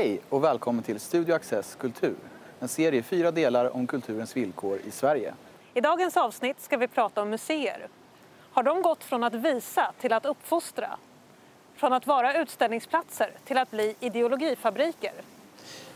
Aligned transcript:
Hej 0.00 0.20
och 0.28 0.44
välkommen 0.44 0.84
till 0.84 1.00
Studio 1.00 1.34
Access 1.34 1.74
Kultur. 1.74 2.16
En 2.60 2.68
serie 2.68 3.00
i 3.00 3.02
fyra 3.02 3.30
delar 3.30 3.76
om 3.76 3.86
kulturens 3.86 4.36
villkor 4.36 4.78
i 4.86 4.90
Sverige. 4.90 5.34
I 5.74 5.80
dagens 5.80 6.16
avsnitt 6.16 6.60
ska 6.60 6.76
vi 6.76 6.88
prata 6.88 7.22
om 7.22 7.30
museer. 7.30 7.88
Har 8.50 8.62
de 8.62 8.82
gått 8.82 9.04
från 9.04 9.24
att 9.24 9.34
visa 9.34 9.92
till 10.00 10.12
att 10.12 10.26
uppfostra? 10.26 10.98
Från 11.74 11.92
att 11.92 12.06
vara 12.06 12.42
utställningsplatser 12.42 13.32
till 13.44 13.58
att 13.58 13.70
bli 13.70 13.94
ideologifabriker? 14.00 15.12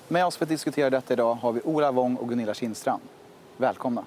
Med 0.09 0.27
oss 0.27 0.37
för 0.37 0.45
att 0.45 0.49
diskutera 0.49 0.91
detta 0.91 1.13
idag 1.13 1.35
har 1.35 1.53
vi 1.53 1.61
Ola 1.61 1.93
Wong 1.93 2.17
och 2.17 2.29
Gunilla 2.29 2.55
Kindstrand. 2.55 3.03
Välkomna. 3.57 4.05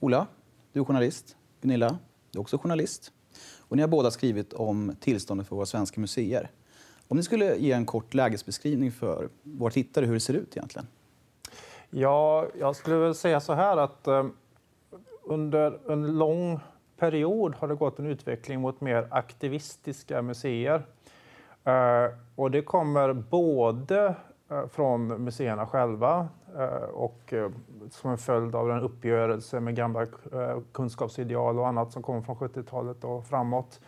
Ola, 0.00 0.26
du 0.72 0.80
är 0.80 0.84
journalist. 0.84 1.36
Gunilla, 1.60 1.98
du 2.30 2.38
är 2.38 2.40
också 2.40 2.58
journalist. 2.58 3.12
Och 3.58 3.76
ni 3.76 3.82
har 3.82 3.88
båda 3.88 4.10
skrivit 4.10 4.52
om 4.52 4.96
tillståndet 5.00 5.48
för 5.48 5.56
våra 5.56 5.66
svenska 5.66 6.00
museer. 6.00 6.50
Om 7.12 7.16
ni 7.16 7.22
skulle 7.22 7.56
ge 7.56 7.72
en 7.72 7.86
kort 7.86 8.14
lägesbeskrivning 8.14 8.92
för 8.92 9.28
våra 9.42 9.70
tittare 9.70 10.06
hur 10.06 10.14
det 10.14 10.20
ser 10.20 10.34
ut 10.34 10.56
egentligen? 10.56 10.86
Ja, 11.90 12.46
jag 12.58 12.76
skulle 12.76 12.96
väl 12.96 13.14
säga 13.14 13.40
så 13.40 13.52
här 13.52 13.76
att 13.76 14.06
eh, 14.06 14.26
under 15.22 15.92
en 15.92 16.18
lång 16.18 16.60
period 16.98 17.54
har 17.54 17.68
det 17.68 17.74
gått 17.74 17.98
en 17.98 18.06
utveckling 18.06 18.60
mot 18.60 18.80
mer 18.80 19.08
aktivistiska 19.10 20.22
museer. 20.22 20.86
Eh, 21.64 22.06
och 22.34 22.50
det 22.50 22.62
kommer 22.62 23.12
både 23.12 24.14
eh, 24.50 24.66
från 24.66 25.24
museerna 25.24 25.66
själva 25.66 26.28
eh, 26.56 26.88
och 26.92 27.32
eh, 27.32 27.50
som 27.90 28.10
en 28.10 28.18
följd 28.18 28.54
av 28.54 28.68
den 28.68 28.80
uppgörelse 28.80 29.60
med 29.60 29.76
gamla 29.76 30.02
eh, 30.02 30.58
kunskapsideal 30.72 31.58
och 31.58 31.68
annat 31.68 31.92
som 31.92 32.02
kom 32.02 32.24
från 32.24 32.36
70-talet 32.36 33.04
och 33.04 33.26
framåt. 33.26 33.80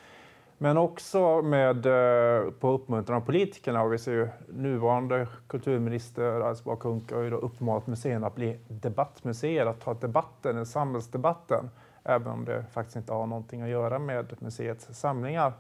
Men 0.59 0.77
också 0.77 1.43
med, 1.43 1.87
eh, 1.87 2.51
på 2.51 2.69
uppmuntran 2.69 3.17
av 3.17 3.27
politikerna. 3.27 3.83
Och 3.83 3.93
vi 3.93 3.99
ser 3.99 4.13
ju 4.13 4.29
nuvarande 4.49 5.29
kulturminister 5.47 6.41
Alice 6.41 6.63
Bah 6.65 6.77
Kuhnke 6.77 7.15
har 7.15 7.23
ju 7.23 7.31
då 7.31 7.37
uppmanat 7.37 7.87
museerna 7.87 8.27
att 8.27 8.35
bli 8.35 8.59
debattmuseer, 8.69 9.67
att 9.67 9.81
ta 9.81 9.95
debatten, 9.95 10.67
samhällsdebatten, 10.67 11.71
även 12.05 12.29
om 12.29 12.45
det 12.45 12.65
faktiskt 12.73 12.97
inte 12.97 13.13
har 13.13 13.27
någonting 13.27 13.63
att 13.63 13.69
göra 13.69 13.99
med 13.99 14.35
museets 14.39 14.89
samlingar. 15.01 15.53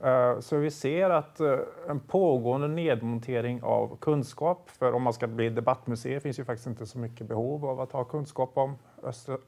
Eh, 0.00 0.40
så 0.40 0.56
vi 0.56 0.70
ser 0.70 1.10
att 1.10 1.40
eh, 1.40 1.58
en 1.88 2.00
pågående 2.00 2.68
nedmontering 2.68 3.62
av 3.62 3.96
kunskap, 4.00 4.70
för 4.70 4.92
om 4.92 5.02
man 5.02 5.12
ska 5.12 5.26
bli 5.26 5.48
debattmuseer 5.48 6.20
finns 6.20 6.38
ju 6.38 6.44
faktiskt 6.44 6.66
inte 6.66 6.86
så 6.86 6.98
mycket 6.98 7.26
behov 7.26 7.66
av 7.66 7.80
att 7.80 7.92
ha 7.92 8.04
kunskap 8.04 8.50
om 8.54 8.76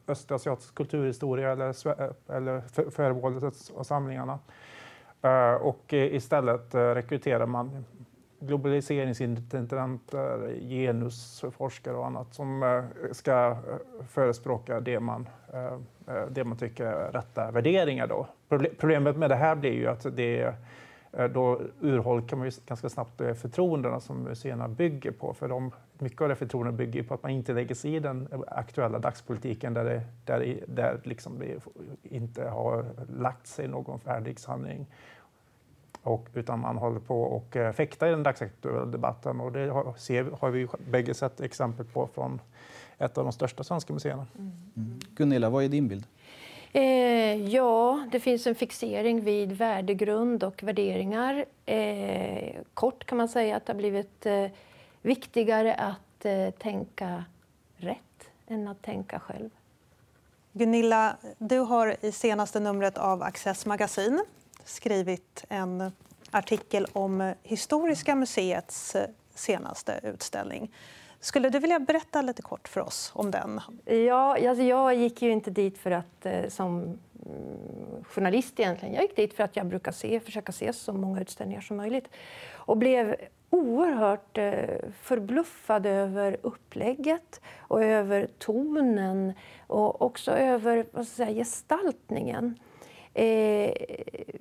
östasiatisk 0.09 0.75
kulturhistoria 0.75 1.53
eller, 1.53 1.75
eller 2.33 2.91
föremålet 2.91 3.71
och 3.75 3.87
samlingarna. 3.87 4.39
Eh, 5.25 5.55
och 5.55 5.95
eh, 5.95 6.15
istället 6.15 6.75
eh, 6.75 6.81
rekryterar 6.81 7.47
man 7.47 7.85
globaliseringsintendenter, 8.41 10.61
genusforskare 10.61 11.97
och 11.97 12.07
annat 12.07 12.35
som 12.35 12.83
ska 13.13 13.57
förespråka 14.09 14.81
det 14.81 15.01
man, 15.01 15.29
det 16.29 16.45
man 16.45 16.59
tycker 16.59 16.85
är 16.85 17.13
rätta 17.13 17.51
värderingar. 17.51 18.07
Då. 18.07 18.27
Problemet 18.79 19.17
med 19.17 19.31
det 19.31 19.37
här 19.37 19.55
blir 19.55 19.73
ju 19.73 19.87
att 19.87 20.17
det 20.17 20.55
då 21.31 21.61
urholkar 21.81 22.37
man 22.37 22.47
ju 22.47 22.53
ganska 22.67 22.89
snabbt 22.89 23.17
förtroendena 23.17 24.01
som 24.01 24.23
museerna 24.23 24.69
bygger 24.69 25.11
på. 25.11 25.35
För 25.35 25.49
de, 25.49 25.71
mycket 25.99 26.21
av 26.21 26.29
det 26.29 26.35
förtroendet 26.35 26.75
bygger 26.75 27.03
på 27.03 27.15
att 27.15 27.23
man 27.23 27.33
inte 27.33 27.53
lägger 27.53 27.75
sig 27.75 27.95
i 27.95 28.01
den 28.01 28.29
aktuella 28.49 28.99
dagspolitiken 28.99 29.75
där 29.75 29.85
det, 29.85 30.03
där, 30.25 30.65
där 30.67 31.01
liksom 31.05 31.39
det 31.39 31.61
inte 32.03 32.49
har 32.49 32.87
lagt 33.19 33.47
sig 33.47 33.69
någon 33.69 34.01
färdig 34.01 34.41
sanning. 34.41 34.87
Och, 36.03 36.29
utan 36.35 36.61
man 36.61 36.77
håller 36.77 37.01
på 37.01 37.23
och 37.23 37.57
eh, 37.57 37.73
fäktar 37.73 38.07
i 38.07 38.11
den 38.11 38.23
dagsaktuella 38.23 38.85
debatten. 38.85 39.41
Och 39.41 39.53
det 39.53 39.69
har, 39.69 39.95
ser, 39.97 40.25
har 40.41 40.51
vi 40.51 40.69
bägge 40.91 41.15
sett 41.15 41.41
exempel 41.41 41.87
på 41.87 42.09
från 42.15 42.41
ett 42.99 43.19
av 43.19 43.25
de 43.25 43.33
största 43.33 43.65
svenska 43.65 43.93
museerna. 43.93 44.27
Mm. 44.39 44.53
Mm. 44.77 44.99
Gunilla, 45.17 45.51
vad 45.51 45.65
är 45.65 45.69
din 45.69 45.89
bild? 45.89 46.07
Eh, 46.73 47.49
ja, 47.49 48.09
det 48.13 48.21
finns 48.21 48.47
en 48.47 48.55
fixering 48.55 49.21
vid 49.21 49.53
värdegrund 49.53 50.45
och 50.45 50.63
värderingar. 50.63 51.45
Eh, 51.67 52.55
kort 52.75 53.05
kan 53.05 53.19
man 53.19 53.29
säga 53.29 53.57
att 53.57 53.67
det 53.67 53.73
har 53.73 53.79
blivit 53.79 54.27
eh, 54.27 54.47
viktigare 55.05 55.75
att 55.75 56.25
eh, 56.25 56.51
tänka 56.51 57.25
rätt 57.77 57.99
än 58.47 58.69
att 58.69 58.83
tänka 58.83 59.21
själv. 59.21 59.51
Gunilla, 60.53 61.17
du 61.39 61.59
har 61.59 61.97
i 62.01 62.13
senaste 62.13 62.61
numret 62.61 62.99
av 62.99 63.23
Access 63.23 63.67
Magasin 63.67 64.25
skrivit 64.65 65.45
en 65.49 65.93
artikel 66.31 66.87
om 66.93 67.35
Historiska 67.43 68.15
museets 68.15 68.95
eh, 68.95 69.09
senaste 69.35 70.01
utställning. 70.03 70.73
Skulle 71.21 71.51
du 71.51 71.59
vilja 71.59 71.81
berätta 71.81 72.23
lite 72.23 72.43
kort 72.43 72.69
för 72.69 72.81
oss 72.81 73.11
om 73.15 73.31
den? 73.31 73.61
Ja, 74.07 74.49
alltså 74.49 74.65
jag 74.65 74.95
gick 74.95 75.23
ju 75.23 75.31
inte 75.31 75.51
dit 75.51 75.79
för 75.79 75.91
att, 75.91 76.27
eh, 76.27 76.49
som 76.49 76.81
mm, 76.83 76.99
journalist 78.05 78.61
egentligen. 78.61 78.95
Jag 78.95 79.03
gick 79.03 79.17
dit 79.17 79.35
för 79.35 79.45
att 79.45 79.57
jag 79.57 79.67
brukar 79.67 79.93
se, 79.93 80.21
försöka 80.21 80.53
se 80.53 80.73
så 80.73 80.93
många 80.93 81.21
utställningar 81.21 81.61
som 81.61 81.77
möjligt. 81.77 82.09
Och 82.53 82.77
blev 82.77 83.17
oerhört 83.55 84.39
eh, 84.39 84.91
förbluffad 85.03 85.87
över 85.87 86.37
upplägget 86.43 87.41
och 87.59 87.85
över 87.85 88.29
tonen 88.39 89.33
och 89.67 90.03
också 90.03 90.33
över 90.33 90.87
vad 90.93 91.07
ska 91.07 91.23
jag 91.23 91.29
säga, 91.29 91.45
gestaltningen. 91.45 92.59
Eh, 93.15 93.73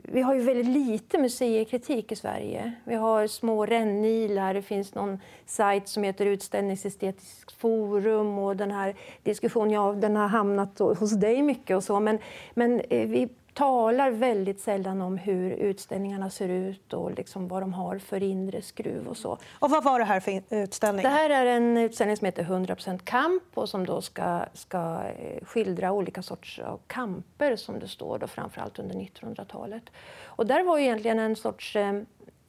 vi 0.03 0.22
har 0.22 0.35
ju 0.35 0.41
väldigt 0.41 0.68
lite 0.68 1.18
museikritik 1.18 2.12
i 2.12 2.16
Sverige. 2.16 2.73
Vi 2.84 2.96
har 2.96 3.28
små 3.28 3.66
rännilar, 3.66 4.53
det 4.53 4.62
finns 4.62 4.96
någon 4.96 5.19
sajt 5.46 5.88
som 5.88 6.03
heter 6.03 6.25
Utställningsestetiskt 6.25 7.52
forum 7.52 8.38
och 8.38 8.56
den 8.56 8.72
här 8.72 8.96
diskussionen, 9.23 9.72
ja, 9.72 9.94
den 9.94 10.16
har 10.16 10.28
hamnat 10.28 10.79
hos 10.79 11.12
dig 11.12 11.41
mycket 11.41 11.78
och 11.78 11.84
så, 11.84 12.00
men, 12.00 12.19
men 12.53 12.79
eh, 12.79 13.07
vi 13.07 13.29
talar 13.53 14.12
väldigt 14.12 14.59
sällan 14.59 15.02
om 15.02 15.18
hur 15.18 15.52
utställningarna 15.52 16.30
ser 16.30 16.50
ut 16.50 16.94
och 16.94 17.12
liksom 17.12 17.47
vad 17.47 17.62
de 17.62 17.74
har 17.74 17.97
för 17.97 18.24
inre 18.24 18.62
skruv 18.62 19.08
och 19.08 19.18
så. 19.18 19.38
Och 19.59 19.69
vad 19.69 19.84
var 19.84 20.00
det 20.00 20.06
här 20.06 20.19
för 20.19 20.41
utställning? 20.50 21.03
Det 21.03 21.09
här 21.09 21.30
är 21.30 21.46
en 21.46 21.78
utställning 21.78 22.18
som 22.18 22.25
heter 22.25 22.44
100% 22.44 23.00
kamp 23.03 23.44
och 23.53 23.69
som 23.69 23.86
då 23.86 24.02
ska, 24.02 24.46
ska 24.53 25.02
eh, 25.19 25.46
skildra 25.46 25.91
olika 25.91 26.22
sorts 26.22 26.62
kamper 26.88 27.56
som 27.56 27.80
det 27.80 27.88
står 27.88 28.19
då 28.19 28.28
framförallt 28.28 28.80
under 28.80 28.96
1900-talet. 28.96 29.84
Och 30.24 30.46
där 30.46 30.64
var 30.64 30.80
egentligen 30.80 31.20
en 31.20 31.35
sorts 31.35 31.75
eh, 31.75 32.02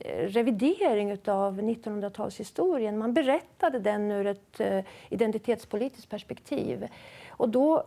revidering 0.09 1.13
av 1.13 1.61
1900-talshistorien. 1.61 2.97
Man 2.97 3.15
berättade 3.15 3.79
den 3.79 4.11
ur 4.11 4.27
ett 4.27 4.61
eh, 4.61 4.81
identitetspolitiskt 5.09 6.11
perspektiv. 6.11 6.89
Och 7.29 7.49
då 7.49 7.85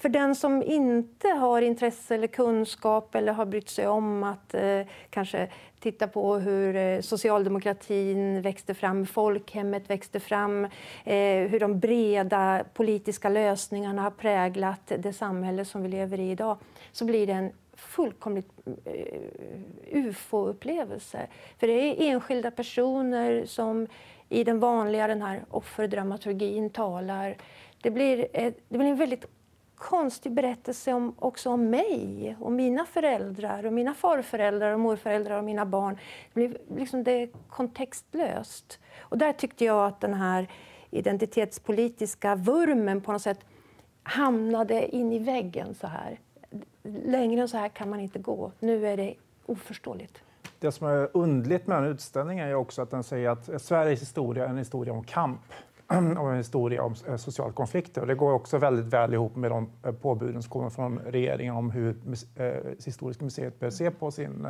för 0.00 0.08
den 0.08 0.34
som 0.34 0.62
inte 0.62 1.28
har 1.28 1.62
intresse 1.62 2.14
eller 2.14 2.26
kunskap 2.26 3.14
eller 3.14 3.32
har 3.32 3.46
brytt 3.46 3.68
sig 3.68 3.86
om 3.86 4.22
att 4.22 4.54
eh, 4.54 4.80
kanske 5.10 5.48
titta 5.80 6.08
på 6.08 6.36
hur 6.36 6.76
eh, 6.76 7.00
socialdemokratin 7.00 8.42
växte 8.42 8.74
fram, 8.74 9.06
folkhemmet 9.06 9.90
växte 9.90 10.20
fram, 10.20 10.64
eh, 11.04 11.48
hur 11.48 11.60
de 11.60 11.78
breda 11.78 12.64
politiska 12.74 13.28
lösningarna 13.28 14.02
har 14.02 14.10
präglat 14.10 14.92
det 14.98 15.12
samhälle 15.12 15.64
som 15.64 15.82
vi 15.82 15.88
lever 15.88 16.20
i 16.20 16.30
idag, 16.30 16.58
så 16.92 17.04
blir 17.04 17.26
det 17.26 17.32
en 17.32 17.52
fullkomligt 17.72 18.50
eh, 18.84 19.20
ufo-upplevelse. 19.92 21.26
För 21.58 21.66
det 21.66 21.72
är 21.72 22.12
enskilda 22.12 22.50
personer 22.50 23.44
som 23.46 23.86
i 24.28 24.44
den 24.44 24.60
vanliga 24.60 25.06
den 25.06 25.22
här 25.22 25.44
offerdramaturgin 25.50 26.70
talar. 26.70 27.36
Det 27.82 27.90
blir, 27.90 28.26
det 28.68 28.78
blir 28.78 28.88
en 28.88 28.96
väldigt 28.96 29.26
konstig 29.80 30.32
berättelse 30.32 30.92
om, 30.92 31.14
också 31.18 31.50
om 31.50 31.70
mig 31.70 32.36
och 32.40 32.52
mina 32.52 32.84
föräldrar 32.84 33.66
och 33.66 33.72
mina 33.72 33.94
farföräldrar 33.94 34.72
och 34.72 34.80
morföräldrar 34.80 35.38
och 35.38 35.44
mina 35.44 35.66
barn. 35.66 35.98
Det, 36.32 36.48
blev 36.48 36.56
liksom 36.76 37.04
det 37.04 37.12
är 37.12 37.28
kontextlöst. 37.48 38.78
Och 39.00 39.18
där 39.18 39.32
tyckte 39.32 39.64
jag 39.64 39.86
att 39.86 40.00
den 40.00 40.14
här 40.14 40.48
identitetspolitiska 40.90 42.34
vurmen 42.34 43.00
på 43.00 43.12
något 43.12 43.22
sätt 43.22 43.40
hamnade 44.02 44.96
in 44.96 45.12
i 45.12 45.18
väggen 45.18 45.74
så 45.74 45.86
här. 45.86 46.18
Längre 47.04 47.40
än 47.40 47.48
så 47.48 47.56
här 47.56 47.68
kan 47.68 47.90
man 47.90 48.00
inte 48.00 48.18
gå. 48.18 48.52
Nu 48.58 48.86
är 48.86 48.96
det 48.96 49.14
oförståeligt. 49.46 50.22
Det 50.58 50.72
som 50.72 50.86
är 50.86 51.08
undligt 51.14 51.66
med 51.66 51.82
den 51.82 51.92
utställningen 51.92 52.48
är 52.48 52.54
också 52.54 52.82
att 52.82 52.90
den 52.90 53.02
säger 53.02 53.30
att 53.30 53.62
Sveriges 53.62 54.00
historia 54.02 54.44
är 54.44 54.48
en 54.48 54.58
historia 54.58 54.92
om 54.92 55.04
kamp 55.04 55.52
och 56.18 56.30
en 56.30 56.36
historia 56.36 56.82
om 56.82 56.94
eh, 57.08 57.16
sociala 57.16 57.52
konflikter. 57.52 58.00
Och 58.00 58.06
det 58.06 58.14
går 58.14 58.32
också 58.32 58.58
väldigt 58.58 58.86
väl 58.86 59.14
ihop 59.14 59.36
med 59.36 59.50
de 59.50 59.70
eh, 59.84 59.92
påbuden 59.92 60.42
som 60.42 60.50
kommer 60.50 60.70
från 60.70 60.98
regeringen 60.98 61.56
om 61.56 61.70
hur 61.70 61.96
eh, 62.36 62.46
Historiska 62.84 63.24
museet 63.24 63.60
bör 63.60 63.70
se 63.70 63.90
på 63.90 64.10
sin 64.10 64.46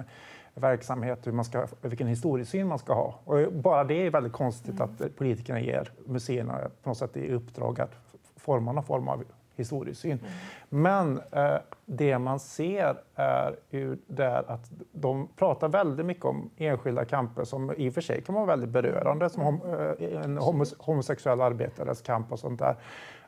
verksamhet, 0.54 1.26
hur 1.26 1.32
man 1.32 1.44
ska, 1.44 1.66
vilken 1.82 2.06
historiesyn 2.06 2.66
man 2.66 2.78
ska 2.78 2.94
ha. 2.94 3.20
Och 3.24 3.52
bara 3.52 3.84
det 3.84 4.06
är 4.06 4.10
väldigt 4.10 4.32
konstigt 4.32 4.80
mm. 4.80 4.82
att 4.82 5.16
politikerna 5.16 5.60
ger 5.60 5.92
museerna 6.06 6.58
på 6.82 6.90
något 6.90 6.98
sätt 6.98 7.16
i 7.16 7.32
uppdrag 7.32 7.80
att 7.80 7.92
forma 8.36 8.72
någon 8.72 8.84
form 8.84 9.08
av 9.08 9.24
historiesyn. 9.60 10.18
Mm. 10.18 10.30
Men 10.68 11.20
eh, 11.32 11.60
det 11.86 12.18
man 12.18 12.40
ser 12.40 12.96
är 13.14 13.56
ju 13.70 13.96
där 14.06 14.50
att 14.50 14.70
de 14.92 15.28
pratar 15.36 15.68
väldigt 15.68 16.06
mycket 16.06 16.24
om 16.24 16.50
enskilda 16.56 17.04
kamper 17.04 17.44
som 17.44 17.72
i 17.76 17.88
och 17.88 17.94
för 17.94 18.00
sig 18.00 18.22
kan 18.22 18.34
vara 18.34 18.46
väldigt 18.46 18.70
berörande, 18.70 19.30
som 19.30 19.42
hom 19.42 19.60
eh, 19.98 20.24
en 20.24 20.38
homosexuell 20.78 21.40
arbetares 21.40 22.02
kamp 22.02 22.32
och 22.32 22.38
sånt 22.38 22.58
där. 22.58 22.76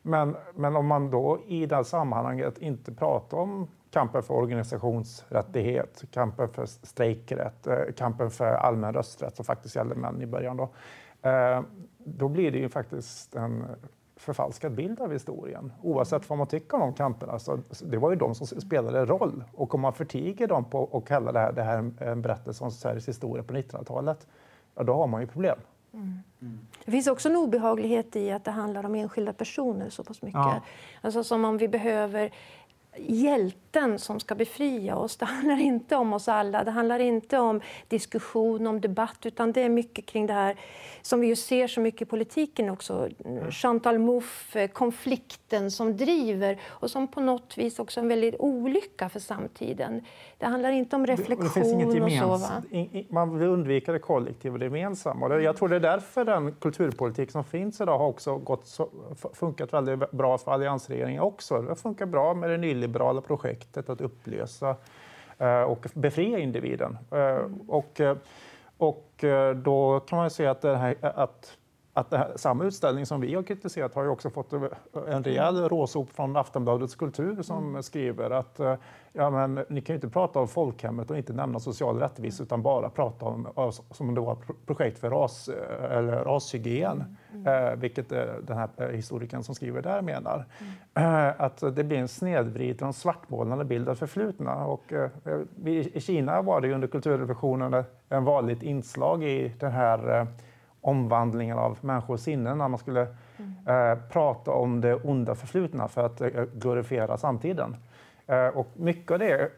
Men, 0.03 0.37
men 0.55 0.77
om 0.77 0.87
man 0.87 1.11
då 1.11 1.39
i 1.47 1.67
det 1.67 1.85
sammanhanget 1.85 2.59
inte 2.59 2.93
pratar 2.93 3.39
om 3.39 3.69
kampen 3.91 4.23
för 4.23 4.35
organisationsrättighet, 4.35 6.03
kampen 6.11 6.49
för 6.49 6.67
strejkrätt, 6.67 7.67
eh, 7.67 7.79
kampen 7.97 8.31
för 8.31 8.53
allmän 8.53 8.95
rösträtt 8.95 9.37
som 9.37 9.45
faktiskt 9.45 9.77
gällde 9.77 9.95
män 9.95 10.23
i 10.23 10.27
början. 10.27 10.57
Då, 10.57 10.69
eh, 11.29 11.63
då 11.99 12.29
blir 12.29 12.51
det 12.51 12.59
ju 12.59 12.69
faktiskt 12.69 13.35
en 13.35 13.67
förfalskad 14.23 14.73
bild 14.73 15.01
av 15.01 15.13
historien. 15.13 15.73
Oavsett 15.83 16.29
vad 16.29 16.39
man 16.39 16.47
tycker 16.47 16.75
om 16.75 16.81
de 16.81 16.95
kamperna. 16.95 17.39
Så 17.39 17.59
det 17.83 17.99
var 17.99 18.11
ju 18.11 18.17
de 18.17 18.35
som 18.35 18.47
spelade 18.47 19.05
roll. 19.05 19.45
Och 19.55 19.75
om 19.75 19.81
man 19.81 19.93
förtiger 19.93 20.47
dem 20.47 20.65
på, 20.65 20.83
och 20.83 21.09
kallar 21.09 21.33
det 21.33 21.39
här, 21.39 21.53
det 21.53 21.63
här 21.63 21.93
en 22.01 22.23
berättelse 22.23 22.65
om 22.65 22.71
Sveriges 22.71 23.09
historia 23.09 23.43
på 23.43 23.55
1900-talet, 23.55 24.27
ja, 24.75 24.83
då 24.83 24.95
har 24.95 25.07
man 25.07 25.21
ju 25.21 25.27
problem. 25.27 25.59
Mm. 25.95 26.19
Mm. 26.41 26.59
Det 26.85 26.91
finns 26.91 27.07
också 27.07 27.29
en 27.29 27.37
obehaglighet 27.37 28.17
i 28.17 28.31
att 28.31 28.45
det 28.45 28.51
handlar 28.51 28.87
om 28.87 28.95
enskilda 28.95 29.33
personer 29.33 29.91
så 29.91 30.05
pass 30.05 30.23
mycket. 30.23 30.41
Ja. 30.41 30.61
Alltså 31.01 31.25
som 31.25 31.45
om 31.45 31.59
vi 31.59 31.69
behöver 31.69 32.31
hjälten 32.97 33.99
som 33.99 34.21
ska 34.21 34.35
befria 34.35 34.97
oss. 34.97 35.17
Det 35.17 35.25
handlar 35.25 35.61
inte 35.61 35.97
om 35.97 36.13
oss 36.13 36.29
alla. 36.29 36.65
Det 36.65 36.71
handlar 36.71 36.99
inte 36.99 37.39
om 37.39 37.61
diskussion, 37.89 38.67
om 38.67 38.81
debatt, 38.81 39.27
utan 39.27 39.53
det 39.53 39.63
är 39.63 39.69
mycket 39.69 40.07
kring 40.07 40.27
det 40.27 40.33
här 40.33 40.57
som 41.03 41.21
vi 41.21 41.27
ju 41.27 41.37
ser 41.37 41.67
så 41.67 41.81
mycket 41.81 42.03
i 42.03 42.05
politiken 42.05 42.71
också. 42.71 43.09
Chantal 43.51 43.99
Mouffe, 43.99 44.69
konflikten 44.69 45.71
som 45.71 45.97
driver 45.97 46.61
och 46.67 46.91
som 46.91 47.09
på 47.09 47.21
något 47.21 47.59
vis 47.59 47.79
också 47.79 48.01
är 48.01 48.03
en 48.03 48.09
väldigt 48.09 48.35
olycka 48.39 49.09
för 49.09 49.21
samtiden. 49.21 50.05
Det 50.39 50.47
handlar 50.47 50.71
inte 50.71 50.97
om 50.97 51.07
reflektion 51.07 51.45
det, 51.45 51.51
finns 51.51 51.73
inget 51.73 52.23
och 52.25 52.41
så. 52.41 52.49
Man 53.09 53.39
vill 53.39 53.49
undvika 53.49 53.93
det 53.93 53.99
kollektiva 53.99 54.53
och 54.53 54.59
det 54.59 54.65
gemensamma. 54.65 55.41
Jag 55.41 55.57
tror 55.57 55.69
det 55.69 55.77
är 55.77 55.81
därför 55.81 56.25
den 56.25 56.55
kulturpolitik 56.55 57.31
som 57.31 57.45
finns 57.45 57.81
idag 57.81 57.99
har 57.99 58.07
också 58.07 58.37
gått 58.37 58.79
funkat 59.33 59.73
väldigt 59.73 60.11
bra 60.11 60.39
för 60.39 60.53
alliansregeringen 60.53 61.23
också. 61.23 61.63
Det 61.63 61.77
funkar 61.77 62.07
bra 62.07 62.35
med 62.35 62.51
det 62.51 62.57
nyliberala 62.83 63.21
projektet 63.21 63.89
att 63.89 64.01
upplösa 64.01 64.77
eh, 65.39 65.63
och 65.63 65.87
befria 65.95 66.39
individen. 66.39 66.99
Eh, 67.11 67.47
och, 67.69 68.01
eh, 68.01 68.17
och 68.79 69.25
då 69.57 70.01
kan 70.01 70.19
man 70.19 70.31
säga 70.31 70.51
att, 70.51 70.61
det 70.61 70.77
här, 70.77 70.97
att 71.01 71.57
att 71.95 72.13
här, 72.13 72.33
samma 72.37 72.65
utställning 72.65 73.07
som 73.07 73.21
vi 73.21 73.35
har 73.35 73.43
kritiserat 73.43 73.95
har 73.95 74.03
ju 74.03 74.09
också 74.09 74.31
fått 74.31 74.53
en 75.09 75.25
rejäl 75.25 75.69
råsop 75.69 76.13
från 76.13 76.37
Aftonbladets 76.37 76.95
Kultur 76.95 77.43
som 77.43 77.69
mm. 77.69 77.83
skriver 77.83 78.31
att 78.31 78.61
ja, 79.13 79.31
men, 79.31 79.65
ni 79.69 79.81
kan 79.81 79.95
ju 79.95 79.97
inte 79.97 80.09
prata 80.09 80.39
om 80.39 80.49
folkhemmet 80.49 81.11
och 81.11 81.19
inte 81.19 81.33
nämna 81.33 81.61
social 81.61 81.99
rättvisa 81.99 82.43
utan 82.43 82.63
bara 82.63 82.91
prata 82.91 83.25
om 83.25 83.73
som 83.91 84.15
det 84.15 84.21
var 84.21 84.37
projekt 84.67 84.99
för 84.99 85.11
ras, 85.11 85.49
eller 85.91 86.25
rashygien, 86.25 87.17
mm. 87.33 87.47
eh, 87.47 87.77
vilket 87.77 88.13
eh, 88.13 88.25
den 88.43 88.57
här 88.57 88.93
historikern 88.93 89.43
som 89.43 89.55
skriver 89.55 89.83
där 89.83 90.03
menar. 90.03 90.45
Mm. 90.95 91.29
Eh, 91.29 91.41
att 91.41 91.77
det 91.77 91.85
blir 91.85 91.99
en 91.99 92.09
snedvriden 92.09 92.89
och 92.89 92.95
svartmålande 92.95 93.65
bild 93.65 93.89
av 93.89 93.95
förflutna. 93.95 94.67
Och, 94.67 94.93
eh, 94.93 95.11
I 95.67 96.01
Kina 96.01 96.43
var 96.43 96.61
det 96.61 96.75
under 96.75 96.89
kulturrevolutionen 96.89 97.85
en 98.09 98.25
vanligt 98.25 98.63
inslag 98.63 99.25
i 99.25 99.55
den 99.59 99.73
här 99.73 100.21
eh, 100.21 100.27
omvandlingen 100.83 101.59
av 101.59 101.79
människors 101.81 102.21
sinnen 102.21 102.59
när 102.59 102.69
man 102.69 102.79
skulle 102.79 103.07
mm. 103.37 103.91
eh, 103.93 103.99
prata 104.09 104.51
om 104.51 104.81
det 104.81 104.95
onda 104.95 105.35
förflutna 105.35 105.89
för 105.89 106.07
att 106.07 106.21
eh, 106.21 106.29
glorifiera 106.55 107.17
samtiden. 107.17 107.77
Eh, 108.27 108.47
och 108.47 108.69
mycket 108.77 109.11
av 109.11 109.19
det 109.19 109.51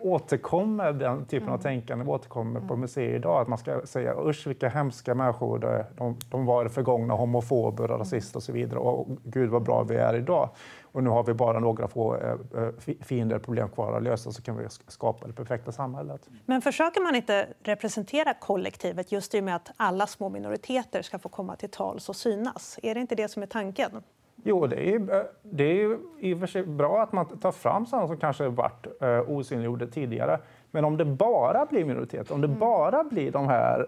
återkommer, 0.00 0.92
den 0.92 1.24
typen 1.24 1.48
mm. 1.48 1.54
av 1.54 1.58
tänkande 1.62 2.04
återkommer 2.04 2.60
på 2.60 2.66
mm. 2.66 2.80
museer 2.80 3.14
idag. 3.14 3.40
Att 3.40 3.48
man 3.48 3.58
ska 3.58 3.86
säga 3.86 4.14
usch 4.18 4.46
vilka 4.46 4.68
hemska 4.68 5.14
människor 5.14 5.58
de, 5.96 6.16
de 6.30 6.46
var 6.46 6.60
i 6.60 6.64
det 6.64 6.70
förgångna, 6.70 7.14
homofober 7.14 7.90
och 7.90 7.98
rasister 7.98 8.36
och 8.36 8.42
så 8.42 8.52
vidare. 8.52 8.78
Och 8.78 9.08
gud 9.24 9.50
vad 9.50 9.62
bra 9.62 9.82
vi 9.82 9.96
är 9.96 10.14
idag. 10.14 10.48
Och 10.92 11.02
nu 11.02 11.10
har 11.10 11.24
vi 11.24 11.34
bara 11.34 11.58
några 11.60 11.88
få 11.88 12.16
eh, 12.16 12.30
eh, 12.30 12.94
fiender, 13.00 13.38
problem 13.38 13.68
kvar 13.68 13.96
att 13.96 14.02
lösa 14.02 14.32
så 14.32 14.42
kan 14.42 14.56
vi 14.56 14.64
skapa 14.68 15.26
det 15.26 15.32
perfekta 15.32 15.72
samhället. 15.72 16.28
Men 16.46 16.62
försöker 16.62 17.00
man 17.00 17.14
inte 17.14 17.48
representera 17.62 18.34
kollektivet 18.34 19.12
just 19.12 19.34
i 19.34 19.40
och 19.40 19.44
med 19.44 19.56
att 19.56 19.70
alla 19.76 20.06
små 20.06 20.28
minoriteter 20.28 21.02
ska 21.02 21.18
få 21.18 21.28
komma 21.28 21.56
till 21.56 21.70
tals 21.70 22.08
och 22.08 22.16
synas? 22.16 22.78
Är 22.82 22.94
det 22.94 23.00
inte 23.00 23.14
det 23.14 23.28
som 23.28 23.42
är 23.42 23.46
tanken? 23.46 24.02
Jo, 24.42 24.66
det 24.66 24.94
är, 24.94 25.14
eh, 25.14 25.22
det 25.42 25.82
är 25.82 25.98
i 26.20 26.34
och 26.34 26.38
för 26.38 26.46
sig 26.46 26.62
bra 26.62 27.02
att 27.02 27.12
man 27.12 27.38
tar 27.38 27.52
fram 27.52 27.86
sådana 27.86 28.08
som 28.08 28.16
kanske 28.16 28.48
varit 28.48 28.86
eh, 29.00 29.30
osynliggjorda 29.30 29.86
tidigare. 29.86 30.38
Men 30.70 30.84
om 30.84 30.96
det 30.96 31.04
bara 31.04 31.66
blir 31.66 31.84
minoriteter, 31.84 32.34
om 32.34 32.40
det 32.40 32.46
mm. 32.46 32.58
bara 32.58 33.04
blir 33.04 33.32
de 33.32 33.48
här 33.48 33.86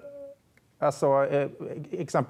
Alltså, 0.79 1.27
eh, 1.27 1.51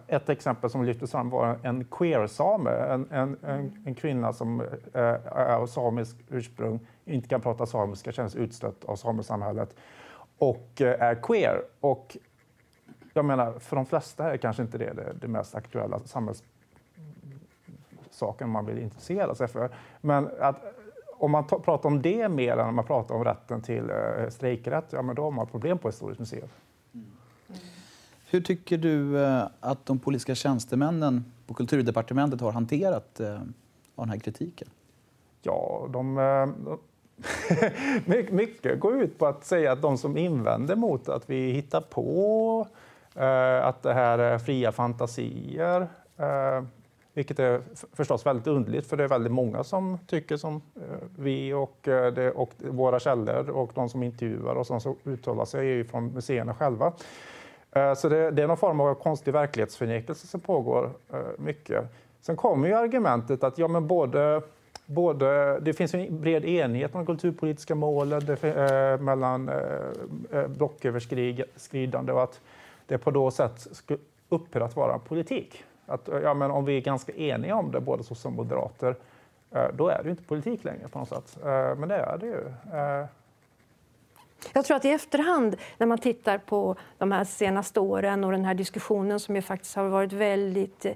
ett 0.06 0.28
exempel 0.28 0.70
som 0.70 0.84
lyftes 0.84 1.10
fram 1.10 1.30
var 1.30 1.58
en 1.62 1.84
queer-same, 1.84 2.70
en, 2.70 3.06
en, 3.10 3.36
en, 3.42 3.82
en, 3.86 3.94
kvinna 3.94 4.32
som 4.32 4.62
är 4.92 5.56
av 5.56 5.66
samisk 5.66 6.16
ursprung, 6.28 6.80
inte 7.04 7.28
kan 7.28 7.40
prata 7.40 7.66
samiska, 7.66 8.12
känns 8.12 8.36
utstött 8.36 8.84
av 8.84 8.96
samesamhället 8.96 9.76
och 10.38 10.80
är 10.80 11.14
queer. 11.14 11.62
Och 11.80 12.16
jag 13.12 13.24
menar, 13.24 13.58
för 13.58 13.76
de 13.76 13.86
flesta 13.86 14.32
är 14.32 14.36
kanske 14.36 14.62
inte 14.62 14.78
det 14.78 14.92
det, 14.92 15.12
det 15.20 15.28
mest 15.28 15.54
aktuella 15.54 15.98
samhälls 15.98 16.42
saken 18.14 18.50
man 18.50 18.66
vill 18.66 18.78
intressera 18.78 19.34
sig 19.34 19.48
för. 19.48 19.70
Men 20.00 20.30
att, 20.40 20.56
om 21.16 21.30
man 21.30 21.46
pratar 21.46 21.88
om 21.88 22.02
det 22.02 22.28
mer 22.28 22.52
än 22.52 22.68
om 22.68 22.74
man 22.74 22.84
pratar 22.84 23.14
om 23.14 23.24
rätten 23.24 23.62
till 23.62 23.90
uh, 23.90 24.28
strejkrätt, 24.28 24.84
ja, 24.90 25.02
men 25.02 25.16
då 25.16 25.22
har 25.22 25.30
man 25.30 25.46
problem 25.46 25.78
på 25.78 25.88
Historiskt 25.88 26.20
museum. 26.20 26.48
Mm. 26.94 27.06
Hur 28.30 28.40
tycker 28.40 28.78
du 28.78 29.16
uh, 29.16 29.46
att 29.60 29.86
de 29.86 29.98
politiska 29.98 30.34
tjänstemännen 30.34 31.32
på 31.46 31.54
Kulturdepartementet 31.54 32.40
har 32.40 32.52
hanterat 32.52 33.20
uh, 33.20 33.40
den 33.94 34.08
här 34.08 34.18
kritiken? 34.18 34.68
Ja, 35.42 35.88
de, 35.92 36.18
uh, 36.18 36.48
mycket 38.30 38.80
går 38.80 39.02
ut 39.02 39.18
på 39.18 39.26
att 39.26 39.44
säga 39.44 39.72
att 39.72 39.82
de 39.82 39.98
som 39.98 40.16
invänder 40.16 40.76
mot 40.76 41.08
att 41.08 41.30
vi 41.30 41.50
hittar 41.50 41.80
på 41.80 42.66
att 43.62 43.82
det 43.82 43.94
här 43.94 44.18
är 44.18 44.38
fria 44.38 44.72
fantasier 44.72 45.88
vilket 47.14 47.38
är 47.38 47.60
förstås 47.92 48.26
väldigt 48.26 48.46
underligt, 48.46 48.86
för 48.86 48.96
det 48.96 49.04
är 49.04 49.08
väldigt 49.08 49.32
många 49.32 49.64
som 49.64 49.98
tycker 50.06 50.36
som 50.36 50.62
eh, 50.76 51.08
vi 51.16 51.52
och, 51.52 51.88
eh, 51.88 52.12
det, 52.12 52.30
och 52.30 52.50
våra 52.58 53.00
källor 53.00 53.50
och 53.50 53.70
de 53.74 53.88
som 53.88 54.02
intervjuar 54.02 54.54
och 54.54 54.66
som 54.66 54.96
uttalar 55.04 55.44
sig 55.44 55.60
är 55.60 55.74
ju 55.74 55.84
från 55.84 56.06
museerna 56.06 56.54
själva. 56.54 56.92
Eh, 57.72 57.94
så 57.94 58.08
det, 58.08 58.30
det, 58.30 58.42
är 58.42 58.46
någon 58.46 58.56
form 58.56 58.80
av 58.80 58.94
konstig 58.94 59.32
verklighetsförnekelse 59.32 60.26
som 60.26 60.40
pågår 60.40 60.90
mycket. 61.38 61.84
Sen 62.20 62.36
kommer 62.36 62.68
ju 62.68 62.74
argumentet 62.74 63.44
att 63.44 63.58
ja, 63.58 63.68
men 63.68 63.86
både, 63.86 64.42
både, 64.86 65.60
det 65.60 65.72
finns 65.72 65.94
en 65.94 66.20
bred 66.20 66.44
enighet 66.44 66.94
om 66.94 67.04
de 67.04 67.06
kulturpolitiska 67.06 67.74
målen 67.74 68.22
det, 68.26 68.98
mellan 69.00 69.48
eh, 69.48 70.48
blocköverskridande 70.48 72.12
och 72.12 72.22
att 72.22 72.40
det 72.86 72.98
på 72.98 73.10
något 73.10 73.34
sätt 73.34 73.66
upphör 74.28 74.60
att 74.60 74.76
vara 74.76 74.98
politik. 74.98 75.64
Att, 75.86 76.08
ja, 76.22 76.34
men 76.34 76.50
om 76.50 76.64
vi 76.64 76.76
är 76.76 76.80
ganska 76.80 77.12
eniga 77.12 77.56
om 77.56 77.72
det, 77.72 77.80
både 77.80 78.04
så 78.04 78.14
som 78.14 78.34
moderater, 78.34 78.96
eh, 79.50 79.68
då 79.74 79.88
är 79.88 79.98
det 79.98 80.04
ju 80.04 80.10
inte 80.10 80.22
politik 80.22 80.64
längre 80.64 80.88
på 80.88 80.98
något 80.98 81.08
sätt. 81.08 81.38
Eh, 81.44 81.74
men 81.76 81.88
det 81.88 81.96
är 81.96 82.18
det 82.18 82.26
ju. 82.26 82.46
Eh. 82.78 83.06
Jag 84.52 84.64
tror 84.64 84.76
att 84.76 84.84
i 84.84 84.90
efterhand, 84.90 85.56
när 85.78 85.86
man 85.86 85.98
tittar 85.98 86.38
på 86.38 86.76
de 86.98 87.12
här 87.12 87.24
senaste 87.24 87.80
åren 87.80 88.24
och 88.24 88.32
den 88.32 88.44
här 88.44 88.54
diskussionen 88.54 89.20
som 89.20 89.36
ju 89.36 89.42
faktiskt 89.42 89.76
har 89.76 89.84
varit 89.84 90.12
väldigt 90.12 90.86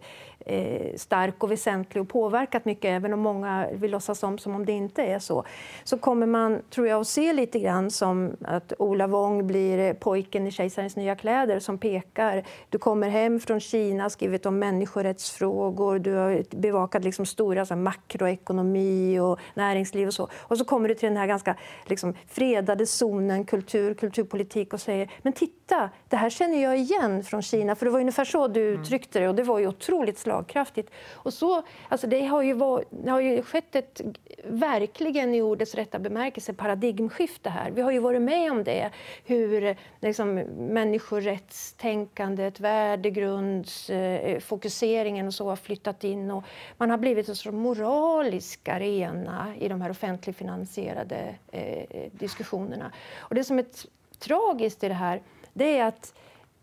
stark 0.97 1.45
och 1.45 1.50
väsentlig 1.50 2.02
och 2.02 2.09
påverkat 2.09 2.64
mycket, 2.64 2.85
även 2.85 3.12
om 3.12 3.21
många 3.21 3.67
vill 3.73 3.90
låtsas 3.90 4.23
om 4.23 4.38
som 4.38 4.55
om 4.55 4.67
det 4.67 4.73
inte 4.73 5.02
är 5.02 5.19
så, 5.19 5.45
så 5.85 5.99
kommer 5.99 6.26
man, 6.26 6.62
tror 6.71 6.87
jag, 6.87 7.00
att 7.00 7.09
se 7.09 7.33
lite 7.33 7.59
grann 7.59 7.90
som 7.90 8.37
att 8.45 8.73
Ola 8.78 9.07
Wong 9.07 9.47
blir 9.47 9.95
pojken 9.95 10.47
i 10.47 10.50
Kejsarens 10.50 10.97
nya 10.97 11.17
kläder 11.17 11.61
som 11.61 11.78
pekar. 11.78 12.45
Du 12.69 12.78
kommer 12.78 13.09
hem 13.09 13.40
från 13.40 13.61
Kina, 13.61 14.11
skrivit 14.11 14.47
om 14.47 14.59
människorättsfrågor, 14.59 15.99
du 15.99 16.14
har 16.14 16.57
bevakat 16.57 17.05
liksom 17.05 17.26
stora 17.26 17.67
så 17.67 17.75
här, 17.75 17.81
makroekonomi 17.81 19.19
och 19.21 19.38
näringsliv 19.55 20.09
och 20.09 20.14
så. 20.14 20.28
Och 20.38 20.59
så 20.59 20.64
kommer 20.64 20.88
du 20.88 20.95
till 20.95 21.09
den 21.09 21.17
här 21.17 21.26
ganska 21.26 21.57
liksom, 21.87 22.14
fredade 22.28 22.87
zonen 22.87 23.45
kultur, 23.45 23.95
kulturpolitik 23.95 24.73
och 24.73 24.81
säger 24.81 25.11
men 25.23 25.33
titta, 25.33 25.90
det 26.09 26.17
här 26.17 26.31
känner 26.31 26.62
jag 26.62 26.78
igen 26.78 27.25
från 27.25 27.43
Kina. 27.43 27.75
För 27.75 27.87
det 27.87 27.93
var 27.93 28.00
ungefär 28.00 28.25
så 28.25 28.49
du 28.49 28.69
mm. 28.69 28.81
uttryckte 28.81 29.21
det 29.21 29.28
och 29.28 29.35
det 29.35 29.43
var 29.43 29.59
ju 29.59 29.67
otroligt 29.67 30.19
slag 30.19 30.38
slagkraftigt. 30.38 30.90
Och 31.12 31.35
så, 31.35 31.62
alltså 31.88 32.07
det, 32.07 32.26
har 32.26 32.42
ju 32.42 32.52
var, 32.52 32.85
det 32.90 33.11
har 33.11 33.21
ju 33.21 33.42
skett 33.42 33.75
ett, 33.75 34.00
verkligen 34.45 35.35
i 35.35 35.42
ordets 35.42 35.75
rätta 35.75 35.99
bemärkelse, 35.99 36.52
paradigmskifte 36.52 37.50
här. 37.50 37.71
Vi 37.71 37.83
har 37.83 37.90
ju 37.90 37.99
varit 37.99 38.23
med 38.23 38.52
om 38.52 38.64
det, 38.64 38.90
hur 39.25 39.76
liksom, 40.00 40.35
människorättstänkandet, 40.59 42.61
värdegrundsfokuseringen 42.61 45.25
eh, 45.25 45.28
och 45.28 45.35
så 45.35 45.49
har 45.49 45.57
flyttat 45.57 46.04
in 46.04 46.30
och 46.30 46.45
man 46.78 46.90
har 46.90 46.99
blivit 46.99 47.28
en 47.28 47.37
sorts 47.37 47.54
moralisk 47.54 48.68
arena 48.68 49.52
i 49.59 49.68
de 49.68 49.80
här 49.80 49.90
offentligfinansierade 49.90 51.35
eh, 51.52 51.62
eh 51.62 52.11
diskussionerna. 52.12 52.92
Och 53.18 53.35
det 53.35 53.45
som 53.45 53.59
är 53.59 53.66
tragiskt 54.18 54.85
i 54.85 54.88
det 54.88 54.95
här, 54.95 55.23
det 55.52 55.78
är 55.78 55.85
att 55.85 56.14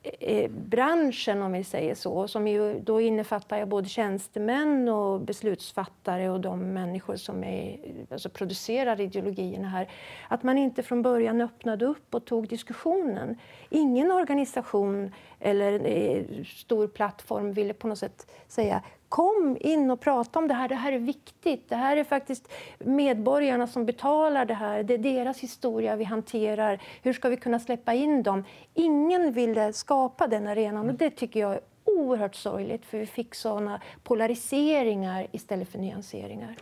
Eh, 0.05 0.37
eh, 0.37 0.51
branschen, 0.51 1.41
om 1.41 1.51
vi 1.51 1.63
säger 1.63 1.95
så, 1.95 2.27
som 2.27 2.47
ju 2.47 2.79
då 2.79 3.01
innefattar 3.01 3.65
både 3.65 3.89
tjänstemän 3.89 4.89
och 4.89 5.21
beslutsfattare 5.21 6.29
och 6.29 6.39
de 6.39 6.73
människor 6.73 7.15
som 7.15 7.43
är, 7.43 7.77
alltså 8.11 8.29
producerar 8.29 9.01
ideologierna 9.01 9.67
här, 9.67 9.89
att 10.27 10.43
man 10.43 10.57
inte 10.57 10.83
från 10.83 11.01
början 11.01 11.41
öppnade 11.41 11.85
upp 11.85 12.15
och 12.15 12.25
tog 12.25 12.47
diskussionen. 12.47 13.37
Ingen 13.69 14.11
organisation 14.11 15.11
eller 15.39 15.85
eh, 15.85 16.43
stor 16.45 16.87
plattform 16.87 17.51
ville 17.51 17.73
på 17.73 17.87
något 17.87 17.99
sätt 17.99 18.31
säga 18.47 18.81
Kom 19.15 19.57
in 19.59 19.91
och 19.91 19.99
prata 19.99 20.39
om 20.39 20.47
det 20.47 20.53
här. 20.53 20.69
Det 20.69 20.75
här 20.75 20.91
är 20.91 20.99
viktigt. 20.99 21.69
Det 21.69 21.75
här 21.75 21.97
är 21.97 22.03
faktiskt 22.03 22.47
medborgarna 22.79 23.67
som 23.67 23.85
betalar 23.85 24.45
det 24.45 24.53
här. 24.53 24.83
Det 24.83 24.93
är 24.93 24.97
deras 24.97 25.39
historia 25.39 25.95
vi 25.95 26.03
hanterar. 26.03 26.81
Hur 27.03 27.13
ska 27.13 27.29
vi 27.29 27.37
kunna 27.37 27.59
släppa 27.59 27.93
in 27.93 28.23
dem? 28.23 28.43
Ingen 28.73 29.31
ville 29.31 29.73
skapa 29.73 30.27
den 30.27 30.47
arenan 30.47 30.89
och 30.89 30.95
det 30.95 31.09
tycker 31.09 31.39
jag 31.39 31.53
är 31.53 31.59
oerhört 31.83 32.35
sorgligt 32.35 32.85
för 32.85 32.97
vi 32.97 33.05
fick 33.05 33.35
såna 33.35 33.81
polariseringar 34.03 35.27
istället 35.31 35.69
för 35.69 35.79
nyanseringar. 35.79 36.55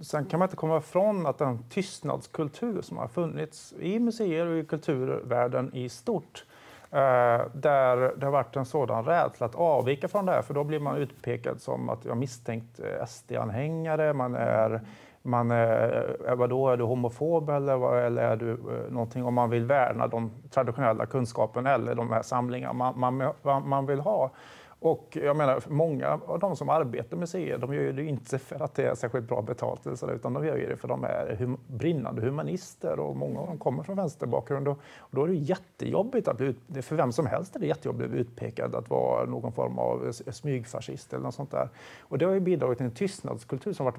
Sen 0.00 0.24
kan 0.24 0.38
man 0.38 0.46
inte 0.46 0.56
komma 0.56 0.78
ifrån 0.78 1.26
att 1.26 1.38
den 1.38 1.68
tystnadskultur 1.70 2.82
som 2.82 2.96
har 2.96 3.08
funnits 3.08 3.74
i 3.80 3.98
museer 3.98 4.46
och 4.46 4.58
i 4.58 4.64
kulturvärlden 4.64 5.74
i 5.74 5.88
stort 5.88 6.44
Eh, 6.90 7.46
där 7.52 8.16
det 8.16 8.26
har 8.26 8.30
varit 8.30 8.56
en 8.56 8.64
sådan 8.64 9.04
rädsla 9.04 9.46
att 9.46 9.54
avvika 9.54 10.08
från 10.08 10.26
det 10.26 10.32
här, 10.32 10.42
för 10.42 10.54
då 10.54 10.64
blir 10.64 10.80
man 10.80 10.96
utpekad 10.96 11.60
som 11.60 11.88
att 11.88 12.04
jag 12.04 12.16
misstänkt 12.16 12.80
eh, 12.80 13.06
SD-anhängare, 13.06 14.12
man 14.12 14.34
är 14.34 14.80
man 15.26 15.50
är, 15.50 16.16
eh, 16.26 16.34
vadå, 16.34 16.68
är 16.68 16.76
du 16.76 16.84
homofob 16.84 17.50
eller, 17.50 17.96
eller 17.96 18.22
är 18.22 18.36
du 18.36 18.58
någonting 18.90 19.24
om 19.24 19.34
man 19.34 19.50
vill 19.50 19.64
värna 19.64 20.06
de 20.06 20.30
traditionella 20.50 21.06
kunskapen 21.06 21.66
eller 21.66 21.94
de 21.94 22.12
här 22.12 22.22
samlingarna 22.22 22.72
man, 22.72 23.32
man, 23.42 23.68
man 23.68 23.86
vill 23.86 24.00
ha. 24.00 24.30
Och 24.80 25.18
jag 25.22 25.36
menar, 25.36 25.62
många 25.68 26.20
av 26.26 26.38
de 26.38 26.56
som 26.56 26.68
arbetar 26.68 27.10
med 27.10 27.18
museer, 27.18 27.58
de 27.58 27.74
gör 27.74 27.92
det 27.92 28.04
inte 28.04 28.38
för 28.38 28.62
att 28.62 28.74
det 28.74 28.84
är 28.84 28.94
särskilt 28.94 29.28
bra 29.28 29.42
betalt, 29.42 29.86
eller 29.86 29.96
så, 29.96 30.10
utan 30.10 30.32
de 30.32 30.46
gör 30.46 30.56
det 30.56 30.76
för 30.76 30.88
att 30.88 31.00
de 31.00 31.04
är 31.04 31.36
hum 31.38 31.58
brinnande 31.66 32.22
humanister 32.22 33.00
och 33.00 33.16
många 33.16 33.40
av 33.40 33.46
dem 33.46 33.58
kommer 33.58 33.82
från 33.82 33.96
vänsterbakgrund. 33.96 34.68
Och, 34.68 34.78
och 34.98 35.08
då 35.10 35.24
är 35.24 35.28
det 35.28 35.34
jättejobbigt 35.34 36.28
att 36.28 36.36
bli 36.36 36.46
ut, 36.46 36.84
för 36.84 36.96
vem 36.96 37.12
som 37.12 37.26
helst 37.26 37.56
är 37.56 37.60
det 37.60 37.66
jättejobbigt 37.66 38.04
att 38.04 38.10
bli 38.10 38.20
utpekad 38.20 38.74
att 38.74 38.90
vara 38.90 39.24
någon 39.24 39.52
form 39.52 39.78
av 39.78 40.12
smygfascist 40.12 41.12
eller 41.12 41.24
något 41.24 41.34
sånt 41.34 41.50
där. 41.50 41.68
Och 42.00 42.18
det 42.18 42.24
har 42.24 42.32
ju 42.32 42.40
bidragit 42.40 42.78
till 42.78 42.86
en 42.86 42.94
tystnadskultur 42.94 43.72
som 43.72 43.84
varit 43.84 43.98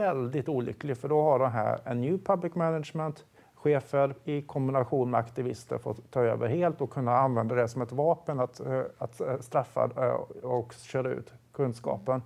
väldigt 0.00 0.48
olycklig, 0.48 0.96
för 0.96 1.08
då 1.08 1.22
har 1.22 1.38
de 1.38 1.50
här 1.50 1.80
en 1.84 2.00
new 2.00 2.18
public 2.18 2.54
management, 2.54 3.24
chefer 3.66 4.14
i 4.24 4.42
kombination 4.42 5.10
med 5.10 5.20
aktivister 5.20 5.78
fått 5.78 6.10
ta 6.10 6.20
över 6.20 6.48
helt 6.48 6.80
och 6.80 6.90
kunna 6.90 7.16
använda 7.16 7.54
det 7.54 7.68
som 7.68 7.82
ett 7.82 7.92
vapen 7.92 8.40
att, 8.40 8.60
eh, 8.60 8.82
att 8.98 9.20
eh, 9.20 9.38
straffa 9.40 9.90
eh, 9.96 10.44
och 10.44 10.72
köra 10.72 11.08
ut 11.08 11.32
kunskapen. 11.52 12.22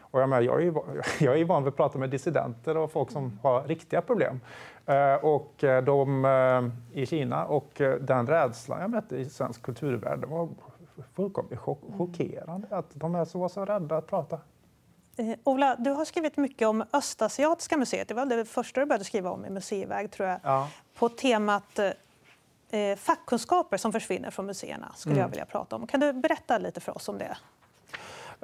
Och 0.00 0.20
jag, 0.20 0.28
menar, 0.28 0.42
jag, 0.42 0.62
är, 0.62 0.74
jag 1.24 1.40
är 1.40 1.44
van 1.44 1.64
vid 1.64 1.68
att 1.68 1.76
prata 1.76 1.98
med 1.98 2.10
dissidenter 2.10 2.76
och 2.76 2.92
folk 2.92 3.10
som 3.10 3.38
har 3.42 3.62
riktiga 3.62 4.02
problem 4.02 4.40
och 5.22 5.54
de, 5.84 6.72
i 6.92 7.06
Kina. 7.06 7.44
Och 7.44 7.70
den 8.00 8.26
rädslan 8.26 8.80
jag 8.80 8.90
mötte 8.90 9.16
i 9.16 9.24
svensk 9.24 9.62
kulturvärld 9.62 10.24
var 10.24 10.48
fullkomligt 11.14 11.60
chockerande. 11.98 12.68
Att 12.70 12.90
de 12.94 13.14
är 13.14 13.24
så, 13.24 13.48
så 13.48 13.64
rädda 13.64 13.96
att 13.96 14.06
prata. 14.06 14.38
Eh, 15.16 15.34
Ola, 15.44 15.76
du 15.78 15.90
har 15.90 16.04
skrivit 16.04 16.36
mycket 16.36 16.68
om 16.68 16.84
Östasiatiska 16.92 17.76
museet. 17.76 18.08
Det 18.08 18.14
var 18.14 18.26
det 18.26 18.44
första 18.44 18.80
du 18.80 18.86
började 18.86 19.04
skriva 19.04 19.30
om 19.30 19.44
i 19.44 19.50
Museiväg, 19.50 20.10
tror 20.10 20.28
jag. 20.28 20.40
Ja. 20.42 20.68
På 20.94 21.08
temat 21.08 21.78
eh, 21.78 21.90
eh, 22.80 22.96
fackkunskaper 22.96 23.76
som 23.76 23.92
försvinner 23.92 24.30
från 24.30 24.46
museerna. 24.46 24.92
skulle 24.94 25.12
mm. 25.12 25.22
jag 25.22 25.28
vilja 25.28 25.44
prata 25.44 25.76
om. 25.76 25.86
Kan 25.86 26.00
du 26.00 26.12
berätta 26.12 26.58
lite 26.58 26.80
för 26.80 26.96
oss 26.96 27.08
om 27.08 27.18
det? 27.18 27.36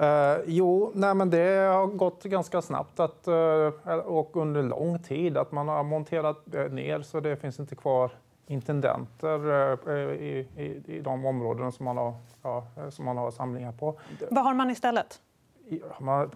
Uh, 0.02 0.44
jo, 0.46 0.92
nej, 0.94 1.14
men 1.14 1.30
det 1.30 1.58
har 1.58 1.86
gått 1.86 2.24
ganska 2.24 2.62
snabbt 2.62 3.00
att, 3.00 3.28
uh, 3.28 3.94
och 3.98 4.36
under 4.36 4.62
lång 4.62 4.98
tid 4.98 5.36
att 5.36 5.52
man 5.52 5.68
har 5.68 5.82
monterat 5.82 6.46
ner 6.70 7.02
så 7.02 7.20
det 7.20 7.36
finns 7.36 7.60
inte 7.60 7.76
kvar 7.76 8.10
intendenter 8.46 9.90
i, 10.12 10.46
i, 10.56 10.82
i 10.86 11.00
de 11.00 11.26
områden 11.26 11.72
som 11.72 11.84
man, 11.84 11.96
har, 11.96 12.14
ja, 12.42 12.66
som 12.90 13.04
man 13.04 13.16
har 13.16 13.30
samlingar 13.30 13.72
på. 13.72 13.98
Vad 14.30 14.44
har 14.44 14.54
man 14.54 14.70
istället? 14.70 15.20
man, 15.98 16.30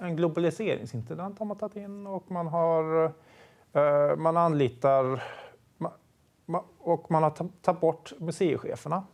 en 0.00 0.16
globaliseringsintendent 0.16 1.38
har 1.38 1.46
man 1.46 1.56
tagit 1.56 1.76
in 1.76 2.06
och 2.06 2.30
man 2.30 2.46
har 2.46 3.04
eh, 3.04 3.10
Eh, 3.72 4.16
man 4.16 4.36
anlitar 4.36 5.22
och 6.78 7.10
man 7.10 7.22
har 7.22 7.30
tagit 7.62 7.80
bort 7.80 8.12
museicheferna. 8.18 9.04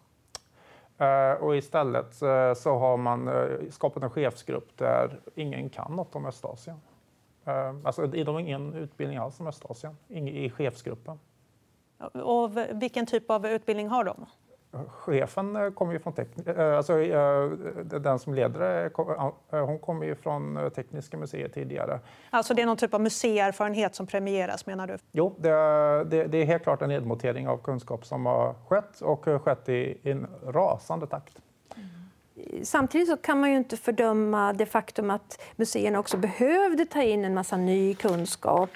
Eh, 0.98 1.32
och 1.32 1.56
istället 1.56 2.22
eh, 2.22 2.54
så 2.54 2.78
har 2.78 2.96
man 2.96 3.30
skapat 3.70 4.02
en 4.02 4.10
chefsgrupp 4.10 4.76
där 4.76 5.20
ingen 5.34 5.70
kan 5.70 5.96
något 5.96 6.14
om 6.14 6.26
Östasien. 6.26 6.80
Alltså, 7.84 8.06
de 8.06 8.28
har 8.28 8.40
ingen 8.40 8.74
utbildning 8.74 9.18
alls 9.18 9.40
om 9.40 9.46
Östasien 9.46 9.96
i 10.08 10.50
chefsgruppen. 10.50 11.18
Och 12.24 12.50
vilken 12.70 13.06
typ 13.06 13.30
av 13.30 13.46
utbildning 13.46 13.88
har 13.88 14.04
de? 14.04 14.26
Chefen 14.88 15.56
eh, 15.56 15.70
kommer 15.70 15.92
ju 15.92 15.98
från 15.98 16.14
eh, 16.46 16.76
alltså, 16.76 17.00
eh, 17.00 17.50
den 17.82 18.18
som 18.18 18.34
leder 18.34 18.90
hon 19.66 19.78
kommer 19.78 20.06
ju 20.06 20.14
från 20.14 20.70
Tekniska 20.74 21.16
museet 21.16 21.54
tidigare. 21.54 22.00
Alltså 22.30 22.54
det 22.54 22.62
är 22.62 22.66
någon 22.66 22.76
typ 22.76 22.94
av 22.94 23.00
museierfarenhet 23.00 23.94
som 23.94 24.06
premieras 24.06 24.66
menar 24.66 24.86
du? 24.86 24.98
Jo, 25.12 25.34
det, 25.38 25.50
det, 26.04 26.24
det 26.24 26.38
är 26.38 26.44
helt 26.44 26.62
klart 26.62 26.82
en 26.82 26.88
nedmontering 26.88 27.48
av 27.48 27.58
kunskap 27.58 28.06
som 28.06 28.26
har 28.26 28.54
skett 28.68 29.00
och 29.00 29.24
skett 29.24 29.68
i, 29.68 29.98
i 30.02 30.10
en 30.10 30.26
rasande 30.46 31.06
takt. 31.06 31.42
Samtidigt 32.62 33.08
så 33.08 33.16
kan 33.16 33.40
man 33.40 33.50
ju 33.50 33.56
inte 33.56 33.76
fördöma 33.76 34.52
det 34.52 34.66
faktum 34.66 35.10
att 35.10 35.40
museerna 35.56 35.98
också 35.98 36.16
behövde 36.16 36.84
ta 36.84 37.02
in 37.02 37.24
en 37.24 37.34
massa 37.34 37.56
ny 37.56 37.94
kunskap. 37.94 38.70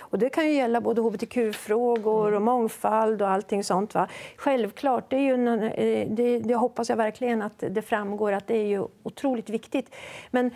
Och 0.00 0.18
det 0.18 0.28
kan 0.28 0.46
ju 0.46 0.52
gälla 0.52 0.80
både 0.80 1.00
hbtq-frågor 1.00 2.34
och 2.34 2.42
mångfald 2.42 3.22
och 3.22 3.28
allting 3.28 3.64
sånt. 3.64 3.94
Va? 3.94 4.08
Självklart, 4.36 5.10
det, 5.10 5.16
är 5.16 5.20
ju 5.20 5.64
eh, 5.68 6.08
det, 6.10 6.38
det 6.38 6.54
hoppas 6.54 6.88
jag 6.88 6.96
verkligen 6.96 7.42
att 7.42 7.64
det 7.70 7.82
framgår 7.82 8.32
att 8.32 8.46
det 8.46 8.56
är 8.56 8.66
ju 8.66 8.86
otroligt 9.02 9.50
viktigt. 9.50 9.94
Men 10.30 10.50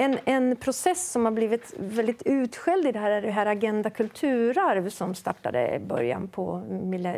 en, 0.00 0.18
en 0.24 0.56
process 0.56 1.10
som 1.10 1.24
har 1.24 1.32
blivit 1.32 1.74
väldigt 1.76 2.22
utskälld 2.22 2.86
i 2.86 2.92
det 2.92 2.98
här 2.98 3.10
är 3.10 3.22
det 3.22 3.30
här 3.30 3.46
Agenda 3.46 3.90
kulturarv 3.90 4.88
som 4.88 5.14
startade 5.14 5.74
i 5.74 5.78
början 5.78 6.28
på 6.28 6.62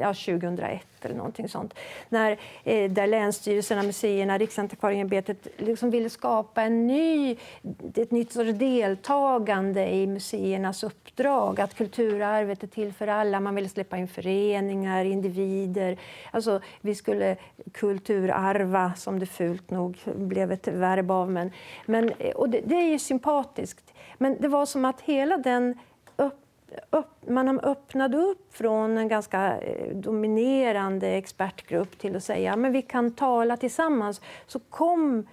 ja, 0.01 0.15
2001 0.15 0.83
eller 1.05 1.17
någonting 1.17 1.49
sånt. 1.49 1.75
När, 2.09 2.39
eh, 2.65 2.91
där 2.91 3.07
länsstyrelserna, 3.07 3.83
museerna, 3.83 4.39
Riksantikvarieämbetet 4.39 5.47
liksom 5.57 5.91
ville 5.91 6.11
skapa 6.11 6.63
en 6.63 6.87
ny, 6.87 7.37
ett 7.95 8.11
nytt 8.11 8.33
sorts 8.33 8.51
deltagande 8.53 9.95
i 9.95 10.07
museernas 10.07 10.85
uppdrag. 10.85 11.61
Att 11.61 11.75
kulturarvet 11.75 12.63
är 12.63 12.67
till 12.67 12.93
för 12.93 13.07
alla. 13.07 13.41
Man 13.41 13.55
ville 13.55 13.69
släppa 13.69 13.97
in 13.97 14.09
föreningar, 14.09 15.05
individer. 15.05 15.99
Alltså, 16.31 16.61
vi 16.81 16.95
skulle 16.95 17.37
kulturarva, 17.73 18.93
som 18.97 19.19
det 19.19 19.27
fult 19.27 19.71
nog 19.71 19.99
blev 20.05 20.53
ett 20.53 20.69
verb 20.69 21.11
av. 21.11 21.31
Men, 21.31 21.51
men, 21.87 22.13
och 22.35 22.49
det, 22.49 22.61
det 22.73 22.83
är 22.83 22.91
ju 22.91 22.99
sympatiskt. 22.99 23.95
Men 24.19 24.37
det 24.41 24.49
var 24.49 24.67
som 24.67 24.85
att 24.85 25.01
hela 25.01 25.37
den 25.37 25.75
upp, 26.91 27.29
man 27.29 27.61
öppnade 27.61 28.17
upp 28.17 28.57
från 28.57 28.99
en 28.99 29.09
ganska 29.09 29.61
eh, 29.61 29.97
dominerande 29.97 31.09
expertgrupp 31.09 31.99
till 31.99 32.17
att 32.17 32.25
säga 32.25 32.57
men 32.57 32.73
vi 32.73 32.83
kan 32.83 33.15
tala 33.15 33.57
tillsammans. 33.57 34.21
Så 34.47 34.59
kom 34.59 35.27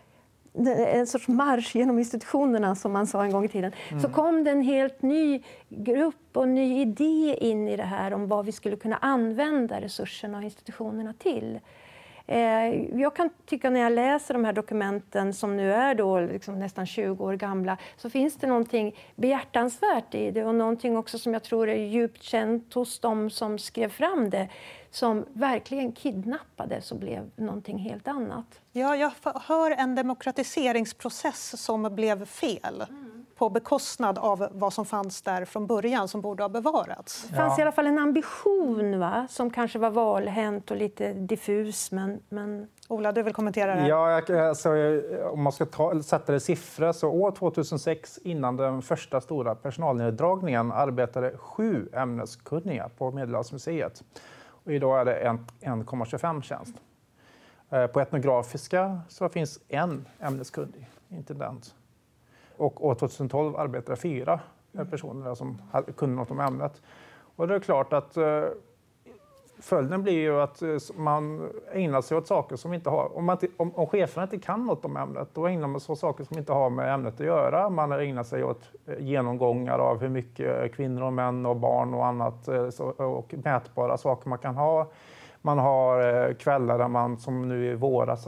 en 0.77 1.08
sorts 1.08 1.27
marsch 1.27 1.75
genom 1.75 2.00
institutionerna, 2.00 2.75
som 2.75 2.91
man 2.91 3.08
sa 3.08 3.24
en 3.24 3.31
gång 3.31 3.46
i 3.46 3.48
tiden. 3.48 3.72
Mm. 3.89 4.01
Så 4.01 4.10
kom 4.10 4.43
det 4.43 4.51
en 4.51 4.62
helt 4.62 5.01
ny 5.01 5.43
grupp 5.69 6.38
och 6.38 6.48
ny 6.48 6.81
idé 6.81 7.38
in 7.41 7.67
i 7.67 7.77
det 7.77 7.84
här 7.84 8.13
om 8.13 8.27
vad 8.27 8.46
vi 8.46 8.51
skulle 8.51 8.75
kunna 8.75 8.98
använda 8.98 9.81
resurserna 9.81 10.38
och 10.38 10.43
institutionerna 10.43 11.13
till. 11.13 11.60
Eh, 12.31 13.00
jag 13.00 13.15
kan 13.15 13.29
tycka 13.45 13.69
när 13.69 13.79
jag 13.79 13.91
läser 13.91 14.33
de 14.33 14.45
här 14.45 14.53
dokumenten 14.53 15.33
som 15.33 15.57
nu 15.57 15.74
är 15.74 15.95
då 15.95 16.19
liksom 16.19 16.59
nästan 16.59 16.86
20 16.86 17.25
år 17.25 17.33
gamla 17.33 17.77
så 17.98 18.09
finns 18.09 18.36
det 18.36 18.48
någonting 18.48 18.95
behjärtansvärt 19.15 20.15
i 20.15 20.31
det 20.31 20.45
och 20.45 20.55
någonting 20.55 20.98
också 20.98 21.19
som 21.19 21.33
jag 21.33 21.43
tror 21.43 21.69
är 21.69 21.86
djupt 21.86 22.24
känt 22.24 22.74
hos 22.74 23.00
dem 23.00 23.29
som 23.29 23.59
skrev 23.59 23.89
fram 23.89 24.29
det 24.29 24.50
som 24.91 25.25
verkligen 25.33 25.91
kidnappades 25.91 26.91
och 26.91 26.98
blev 26.98 27.31
någonting 27.36 27.77
helt 27.77 28.07
annat. 28.07 28.62
Ja, 28.71 28.95
jag 28.95 29.12
hör 29.24 29.71
en 29.71 29.95
demokratiseringsprocess 29.95 31.63
som 31.63 31.95
blev 31.95 32.25
fel. 32.25 32.86
Mm 32.89 33.09
på 33.39 33.50
bekostnad 33.50 34.17
av 34.17 34.48
vad 34.51 34.74
som 34.74 34.86
fanns 34.86 35.22
där 35.22 35.46
från 35.46 35.67
början 35.67 36.08
som 36.08 36.22
borde 36.22 36.43
ha 36.43 36.50
bevarats. 36.50 37.27
Det 37.29 37.36
fanns 37.36 37.60
i 37.60 37.62
alla 37.62 37.72
fall 37.72 37.88
en 37.88 38.00
ambition 38.00 39.00
va? 39.00 39.27
som 39.29 39.50
kanske 39.50 39.79
var 39.79 39.89
valhänt 39.89 40.72
och 40.72 40.77
lite 40.77 41.13
diffus. 41.13 41.91
Men, 41.91 42.19
men... 42.29 42.67
Ola, 42.88 43.12
du 43.12 43.24
vill 43.24 43.34
kommentera 43.34 43.75
det? 43.75 43.88
Ja, 43.88 44.22
alltså, 44.50 44.69
om 45.31 45.43
man 45.43 45.53
ska 45.53 45.65
ta, 45.65 46.03
sätta 46.03 46.31
det 46.31 46.36
i 46.36 46.39
siffror 46.39 46.91
så 46.91 47.10
år 47.10 47.31
2006 47.31 48.19
innan 48.24 48.58
den 48.58 48.81
första 48.81 49.22
stora 49.22 49.55
personalneddragningen 49.55 50.72
arbetade 50.72 51.38
sju 51.38 51.89
ämneskunniga 51.93 52.89
på 52.98 53.12
Medelhavsmuseet. 53.12 54.03
Och 54.65 54.72
idag 54.74 55.01
är 55.01 55.05
det 55.05 55.38
1,25 55.62 56.41
tjänst. 56.41 56.75
Eh, 57.69 57.88
på 57.88 58.00
etnografiska 58.00 59.01
så 59.10 59.29
finns 59.29 59.60
en 59.67 60.05
ämneskunnig 60.19 60.89
intendent. 61.10 61.75
Och 62.60 62.86
år 62.86 62.96
2012 62.96 63.56
arbetade 63.56 63.98
fyra 63.98 64.39
personer 64.89 65.36
som 65.36 65.62
kunde 65.98 66.16
något 66.16 66.32
om 66.32 66.39
ämnet. 66.39 66.82
Och 67.36 67.48
det 67.48 67.56
är 67.56 67.60
klart 67.60 67.94
att 67.94 68.18
eh, 68.18 68.44
följden 69.60 70.04
blir 70.04 70.13
ju 70.13 70.42
att 70.42 70.62
eh, 70.62 70.70
man 70.96 71.50
ägnar 71.74 72.01
sig 72.01 72.18
åt 72.18 72.28
saker 72.28 72.56
som 72.56 72.74
inte 72.74 72.89
har... 72.89 73.18
Om, 73.18 73.25
man 73.25 73.38
om, 73.58 73.75
om 73.75 73.88
cheferna 73.88 74.24
inte 74.24 74.39
kan 74.39 74.66
något 74.66 74.86
om 74.86 74.98
ämnet, 74.98 75.30
då 75.34 75.48
ägnar 75.48 75.68
man 75.68 75.82
sig 75.82 75.94
åt 75.94 76.00
saker 76.00 76.24
som 76.24 76.38
inte 76.38 76.54
har 76.54 76.70
med 76.70 76.94
ämnet 76.94 77.13
att 77.13 77.25
göra. 77.25 77.70
Man 77.70 77.92
ägnar 77.92 78.24
sig 78.24 78.44
åt 78.44 78.72
eh, 78.86 79.00
genomgångar 79.00 79.80
av 79.80 80.01
hur 80.01 80.10
mycket 80.10 80.75
kvinnor 80.75 81.04
och 81.04 81.13
män 81.13 81.46
och 81.46 81.56
barn 81.56 81.94
och 81.94 82.06
annat 82.06 82.48
och 82.98 83.34
mätbara 83.44 83.98
saker 83.98 84.30
man 84.30 84.39
kan 84.39 84.56
ha. 84.56 84.88
Man 85.42 85.60
har 85.60 86.34
kvällar 86.34 86.78
där 86.78 86.88
man, 86.88 87.18
som 87.18 87.48
nu 87.48 87.72
i 87.72 87.75
våras, 87.75 88.28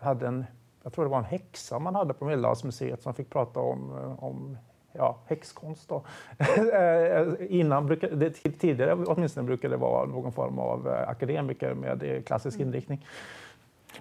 hade 0.00 0.26
en 0.26 0.44
jag 0.84 0.92
tror 0.92 1.04
det 1.04 1.10
var 1.10 1.18
en 1.18 1.24
häxa 1.24 1.78
man 1.78 1.94
hade 1.94 2.14
på 2.14 2.24
Medelhavsmuseet 2.24 3.02
som 3.02 3.14
fick 3.14 3.30
prata 3.30 3.60
om, 3.60 3.98
eh, 3.98 4.24
om 4.24 4.58
ja, 4.92 5.18
häxkonst. 5.26 5.88
Då. 5.88 6.04
Eh, 6.74 7.26
innan 7.48 7.86
brukade, 7.86 8.30
tidigare 8.30 8.94
åtminstone 8.94 9.46
brukade 9.46 9.74
det 9.74 9.78
vara 9.78 10.06
någon 10.06 10.32
form 10.32 10.58
av 10.58 10.88
eh, 10.88 11.08
akademiker 11.08 11.74
med 11.74 12.26
klassisk 12.26 12.60
mm. 12.60 12.68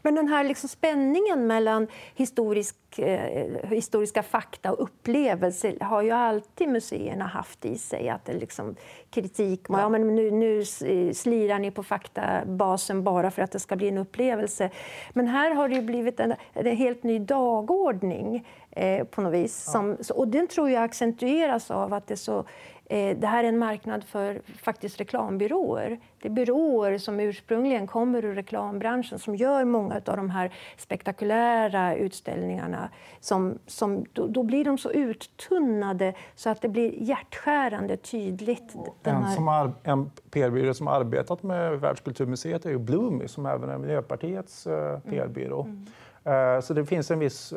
Men 0.01 0.15
den 0.15 0.27
här 0.27 0.43
liksom 0.43 0.69
spänningen 0.69 1.47
mellan 1.47 1.87
historisk, 2.15 2.75
eh, 2.99 3.69
historiska 3.69 4.23
fakta 4.23 4.71
och 4.71 4.83
upplevelser 4.83 5.77
har 5.79 6.01
ju 6.01 6.11
alltid 6.11 6.69
museerna 6.69 7.25
haft 7.25 7.65
i 7.65 7.77
sig. 7.77 8.09
Att 8.09 8.25
det 8.25 8.33
liksom, 8.33 8.75
kritik, 9.09 9.61
ja. 9.69 9.79
ja 9.79 9.89
men 9.89 10.15
nu, 10.15 10.31
nu 10.31 10.65
slirar 11.13 11.59
ni 11.59 11.71
på 11.71 11.83
faktabasen 11.83 13.03
bara 13.03 13.31
för 13.31 13.41
att 13.41 13.51
det 13.51 13.59
ska 13.59 13.75
bli 13.75 13.87
en 13.87 13.97
upplevelse. 13.97 14.69
Men 15.13 15.27
här 15.27 15.51
har 15.51 15.69
det 15.69 15.81
blivit 15.81 16.19
en, 16.19 16.33
en 16.53 16.77
helt 16.77 17.03
ny 17.03 17.19
dagordning 17.19 18.47
eh, 18.71 19.03
på 19.03 19.21
något 19.21 19.33
vis. 19.33 19.71
Som, 19.71 19.97
och 20.15 20.27
den 20.27 20.47
tror 20.47 20.69
jag 20.69 20.83
accentueras 20.83 21.71
av 21.71 21.93
att 21.93 22.07
det 22.07 22.13
är 22.13 22.15
så 22.15 22.45
Eh, 22.45 22.72
det 22.89 23.27
här 23.27 23.43
är 23.43 23.47
en 23.47 23.57
marknad 23.57 24.03
för 24.03 24.41
faktiskt 24.61 24.99
reklambyråer. 24.99 25.99
Det 26.21 26.27
är 26.27 26.31
byråer 26.31 26.97
som 26.97 27.19
ursprungligen 27.19 27.87
kommer 27.87 28.25
ur 28.25 28.35
reklambranschen 28.35 29.19
som 29.19 29.35
gör 29.35 29.65
många 29.65 29.95
av 29.95 30.17
de 30.17 30.29
här 30.29 30.53
spektakulära 30.77 31.95
utställningarna. 31.95 32.89
Som, 33.19 33.59
som, 33.67 34.05
då, 34.13 34.27
då 34.27 34.43
blir 34.43 34.65
de 34.65 34.77
så 34.77 34.91
uttunnade 34.91 36.13
så 36.35 36.49
att 36.49 36.61
det 36.61 36.69
blir 36.69 36.93
hjärtskärande 37.03 37.97
tydligt. 37.97 38.75
En, 39.03 39.31
som 39.31 39.73
en 39.83 40.11
PR-byrå 40.31 40.73
som 40.73 40.87
arbetat 40.87 41.43
med 41.43 41.79
Världskulturmuseet 41.79 42.65
är 42.65 42.69
ju 42.69 42.77
Bloomy 42.77 43.27
som 43.27 43.45
även 43.45 43.69
är 43.69 43.77
Miljöpartiets 43.77 44.67
eh, 44.67 44.99
PR-byrå. 44.99 45.61
Mm. 45.61 45.85
Mm. 46.23 46.61
Så 46.61 46.73
det 46.73 46.85
finns 46.85 47.11
en 47.11 47.19
viss 47.19 47.53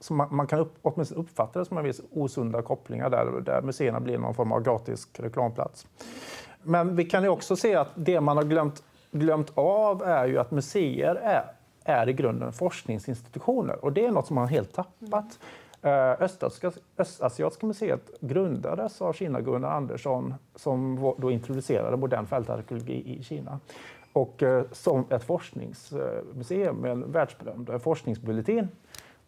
som 0.00 0.16
man, 0.16 0.28
man, 0.30 0.46
kan 0.46 0.58
upp, 0.58 0.74
åtminstone 0.82 1.20
uppfatta 1.20 1.58
det 1.58 1.64
som 1.64 1.78
en 1.78 1.84
viss 1.84 2.00
osunda 2.12 2.62
kopplingar 2.62 3.10
där, 3.10 3.40
där 3.40 3.62
museerna 3.62 4.00
blir 4.00 4.18
någon 4.18 4.34
form 4.34 4.52
av 4.52 4.62
gratis 4.62 5.08
reklamplats. 5.12 5.86
Men 6.62 6.96
vi 6.96 7.04
kan 7.04 7.22
ju 7.22 7.28
också 7.28 7.56
se 7.56 7.74
att 7.74 7.88
det 7.94 8.20
man 8.20 8.36
har 8.36 8.44
glömt, 8.44 8.82
glömt 9.10 9.52
av 9.54 10.02
är 10.02 10.26
ju 10.26 10.38
att 10.38 10.50
museer 10.50 11.14
är, 11.14 11.44
är 11.84 12.08
i 12.08 12.12
grunden 12.12 12.52
forskningsinstitutioner 12.52 13.84
och 13.84 13.92
det 13.92 14.06
är 14.06 14.10
något 14.10 14.26
som 14.26 14.34
man 14.34 14.48
helt 14.48 14.74
tappat. 14.74 15.38
Mm. 15.82 16.16
Östasiatiska, 16.20 16.72
Östasiatiska 16.98 17.66
museet 17.66 18.20
grundades 18.20 19.02
av 19.02 19.12
Kina-Gunnar 19.12 19.70
Andersson 19.70 20.34
som 20.54 21.14
då 21.18 21.30
introducerade 21.30 21.96
modern 21.96 22.26
fältarkeologi 22.26 23.18
i 23.18 23.22
Kina 23.22 23.60
och 24.12 24.42
eh, 24.42 24.64
som 24.72 25.04
ett 25.10 25.24
forskningsmuseum 25.24 26.76
med 26.76 26.90
en 26.90 27.12
världsberömd 27.12 27.82
forskningsbulletin 27.82 28.68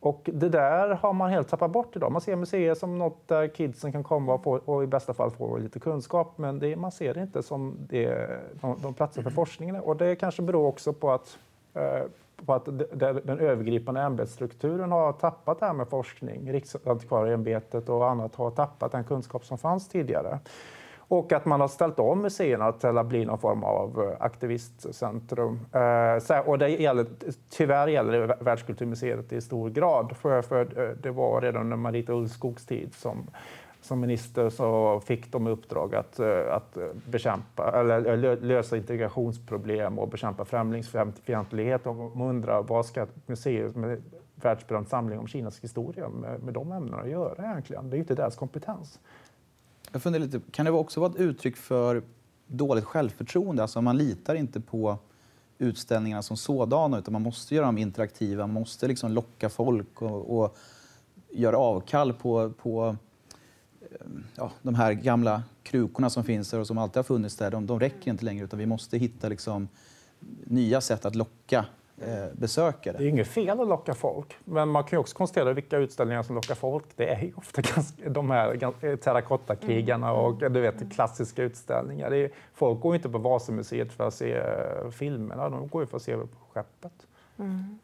och 0.01 0.31
det 0.33 0.49
där 0.49 0.89
har 0.89 1.13
man 1.13 1.31
helt 1.31 1.49
tappat 1.49 1.71
bort 1.71 1.97
idag. 1.97 2.13
Man 2.13 2.21
ser 2.21 2.37
museer 2.37 2.75
som 2.75 2.99
något 2.99 3.29
där 3.29 3.49
kidsen 3.49 3.93
kan 3.93 4.05
komma 4.05 4.35
och, 4.35 4.43
få, 4.43 4.61
och 4.65 4.85
i 4.85 4.87
bästa 4.87 5.15
fall 5.15 5.31
få 5.31 5.59
lite 5.59 5.81
kunskap, 5.81 6.33
men 6.39 6.59
det, 6.59 6.77
man 6.77 6.93
ser 6.93 7.15
det 7.15 7.23
inte 7.23 7.43
som 7.43 7.77
det, 7.89 8.29
de, 8.61 8.77
de 8.83 8.95
platser 8.95 9.23
för 9.23 9.31
forskningen. 9.31 9.77
Och 9.77 9.97
det 9.97 10.17
kanske 10.17 10.43
beror 10.43 10.67
också 10.67 10.93
på 10.93 11.11
att, 11.11 11.39
eh, 11.75 12.03
på 12.47 12.55
att 12.55 12.65
det, 12.65 13.13
den 13.25 13.39
övergripande 13.39 14.01
ämbetsstrukturen 14.01 14.93
har 14.93 15.13
tappat 15.13 15.61
det 15.61 15.67
här 15.67 15.73
med 15.73 15.89
forskning. 15.89 16.53
Riksantikvarieämbetet 16.53 17.89
och 17.89 18.11
annat 18.11 18.35
har 18.35 18.51
tappat 18.51 18.93
den 18.93 19.05
kunskap 19.05 19.45
som 19.45 19.59
fanns 19.59 19.89
tidigare. 19.89 20.39
Och 21.11 21.33
att 21.33 21.45
man 21.45 21.61
har 21.61 21.69
ställt 21.69 21.99
om 21.99 22.23
museerna 22.23 22.73
till 22.73 22.99
att 22.99 23.07
bli 23.07 23.25
någon 23.25 23.39
form 23.39 23.65
av 23.65 24.03
eh, 24.03 24.25
aktivistcentrum. 24.25 25.61
Eh, 25.73 26.39
och 26.39 26.59
det 26.59 26.69
gäller, 26.69 27.07
tyvärr 27.49 27.89
gäller 27.89 28.29
det 28.29 28.37
Världskulturmuseet 28.41 29.33
i 29.33 29.41
stor 29.41 29.71
grad. 29.71 30.17
För, 30.17 30.43
för 30.43 30.61
eh, 30.61 30.97
det 31.03 31.11
var 31.11 31.41
redan 31.41 31.63
under 31.63 31.77
Marita 31.77 32.13
Ulvskogs 32.13 32.67
tid 32.67 32.95
som 32.95 33.31
som 33.83 34.01
minister 34.01 34.51
så 34.51 35.01
fick 35.01 35.33
de 35.33 35.47
uppdrag 35.47 35.95
att, 35.95 36.21
att 36.51 36.79
bekämpa, 37.07 37.81
eller 37.81 38.37
lösa 38.37 38.77
integrationsproblem 38.77 39.99
och 39.99 40.09
bekämpa 40.09 40.45
främlingsfientlighet. 40.45 41.87
Och 41.87 42.21
undrar 42.21 42.63
vad 42.63 42.87
ska 42.87 43.03
ett 43.03 43.29
museum 43.29 43.73
med 43.75 44.03
världsberömd 44.35 44.89
samling 44.89 45.19
om 45.19 45.27
Kinas 45.27 45.61
historia 45.61 46.09
med, 46.09 46.43
med 46.43 46.55
de 46.55 46.73
ämnena 46.73 47.03
att 47.03 47.11
göra 47.11 47.45
egentligen? 47.45 47.91
Det 47.91 47.95
är 47.95 47.99
ju 47.99 48.03
inte 48.03 48.15
deras 48.15 48.37
kompetens. 48.37 48.99
Jag 49.93 50.03
funderar 50.03 50.25
lite, 50.25 50.41
kan 50.51 50.65
det 50.65 50.71
också 50.73 51.01
vara 51.01 51.11
ett 51.11 51.17
uttryck 51.17 51.57
för 51.57 52.03
dåligt 52.47 52.85
självförtroende? 52.85 53.63
Alltså 53.63 53.83
man 53.83 53.97
litar 53.97 54.35
inte 54.35 54.61
på 54.61 54.99
utställningarna 55.59 56.23
som 56.23 56.37
sådana 56.37 56.99
utan 56.99 57.13
man 57.13 57.23
måste 57.23 57.55
göra 57.55 57.67
dem 57.67 57.79
interaktiva, 57.79 58.47
man 58.47 58.55
måste 58.55 58.89
liksom 58.89 59.13
locka 59.13 59.49
folk 59.49 60.03
och, 60.03 60.39
och 60.39 60.57
göra 61.31 61.59
avkall 61.59 62.13
på, 62.13 62.51
på 62.51 62.97
eh, 63.81 64.07
ja, 64.35 64.53
de 64.63 64.75
här 64.75 64.93
gamla 64.93 65.43
krukorna 65.63 66.11
som 66.11 66.25
finns 66.25 66.51
där 66.51 66.59
och 66.59 66.67
som 66.67 66.79
alltid 66.79 66.97
har 66.97 67.03
funnits 67.03 67.37
där. 67.37 67.51
De, 67.51 67.67
de 67.67 67.81
räcker 67.81 68.11
inte 68.11 68.25
längre 68.25 68.45
utan 68.45 68.59
vi 68.59 68.67
måste 68.67 68.99
hitta 68.99 69.29
liksom 69.29 69.69
nya 70.45 70.81
sätt 70.81 71.05
att 71.05 71.15
locka 71.15 71.65
besökare. 72.33 72.99
Det 72.99 73.05
är 73.05 73.09
inget 73.09 73.29
fel 73.29 73.61
att 73.61 73.69
locka 73.69 73.95
folk, 73.95 74.37
men 74.45 74.69
man 74.69 74.85
kan 74.85 74.99
också 74.99 75.17
konstatera 75.17 75.53
vilka 75.53 75.79
utställningar 75.79 76.23
som 76.23 76.35
lockar 76.35 76.55
folk. 76.55 76.85
Det 76.97 77.09
är 77.09 77.23
ju 77.23 77.33
ofta 77.37 77.63
ganska, 77.63 78.09
de 78.09 78.31
här 78.31 78.97
terrakottakrigarna 78.97 80.09
mm. 80.09 80.21
och 80.21 80.51
du 80.51 80.61
vet, 80.61 80.93
klassiska 80.93 81.43
utställningar. 81.43 82.15
Är, 82.15 82.31
folk 82.55 82.81
går 82.81 82.95
inte 82.95 83.09
på 83.09 83.19
Vasamuseet 83.19 83.93
för 83.93 84.09
att 84.09 84.15
se 84.15 84.33
eh, 84.33 84.91
filmerna, 84.91 85.49
de 85.49 85.69
går 85.69 85.83
ju 85.83 85.87
för 85.87 85.97
att 85.97 86.03
se 86.03 86.17
på 86.17 86.29
skeppet. 86.53 87.07
Mm. 87.39 87.79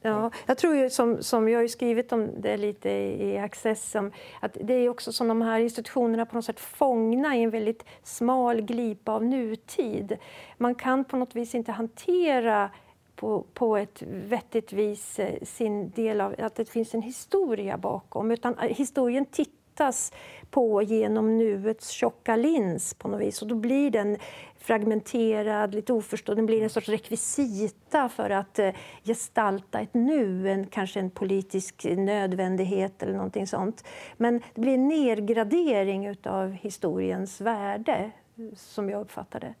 Ja, 0.00 0.30
jag 0.46 0.58
tror 0.58 0.74
ju 0.74 0.90
som, 0.90 1.22
som 1.22 1.48
jag 1.48 1.60
har 1.60 1.66
skrivit 1.66 2.12
om 2.12 2.30
det 2.40 2.56
lite 2.56 2.90
i 2.90 3.38
Access, 3.38 3.96
att 4.40 4.56
det 4.60 4.74
är 4.74 4.88
också 4.88 5.12
som 5.12 5.28
de 5.28 5.42
här 5.42 5.58
institutionerna 5.58 6.26
på 6.26 6.34
något 6.34 6.44
sätt 6.44 6.60
fångna 6.60 7.36
i 7.36 7.42
en 7.42 7.50
väldigt 7.50 7.84
smal 8.02 8.60
glipa 8.60 9.12
av 9.12 9.24
nutid. 9.24 10.16
Man 10.58 10.74
kan 10.74 11.04
på 11.04 11.16
något 11.16 11.36
vis 11.36 11.54
inte 11.54 11.72
hantera 11.72 12.70
på, 13.16 13.44
på 13.54 13.76
ett 13.76 14.02
vettigt 14.06 14.72
vis 14.72 15.18
eh, 15.18 15.42
sin 15.42 15.90
del 15.90 16.20
av 16.20 16.34
att 16.38 16.54
det 16.54 16.64
finns 16.64 16.94
en 16.94 17.02
historia 17.02 17.78
bakom. 17.78 18.30
Utan 18.30 18.58
eh, 18.58 18.68
historien 18.68 19.24
tittas 19.24 20.12
på 20.50 20.82
genom 20.82 21.38
nuets 21.38 21.90
tjocka 21.90 22.36
lins 22.36 22.94
på 22.94 23.08
något 23.08 23.20
vis. 23.20 23.42
Och 23.42 23.48
då 23.48 23.54
blir 23.54 23.90
den 23.90 24.16
fragmenterad, 24.58 25.74
lite 25.74 25.92
oförstådd. 25.92 26.38
Den 26.38 26.46
blir 26.46 26.62
en 26.62 26.70
sorts 26.70 26.88
rekvisita 26.88 28.08
för 28.08 28.30
att 28.30 28.58
eh, 28.58 28.70
gestalta 29.04 29.80
ett 29.80 29.94
nu, 29.94 30.50
en, 30.50 30.66
kanske 30.66 31.00
en 31.00 31.10
politisk 31.10 31.86
nödvändighet 31.96 33.02
eller 33.02 33.12
någonting 33.12 33.46
sånt. 33.46 33.84
Men 34.16 34.40
det 34.54 34.60
blir 34.60 34.74
en 34.74 34.88
nedgradering 34.88 36.16
av 36.24 36.52
historiens 36.52 37.40
värde, 37.40 38.10
som 38.56 38.90
jag 38.90 39.00
uppfattar 39.00 39.40
det. 39.40 39.54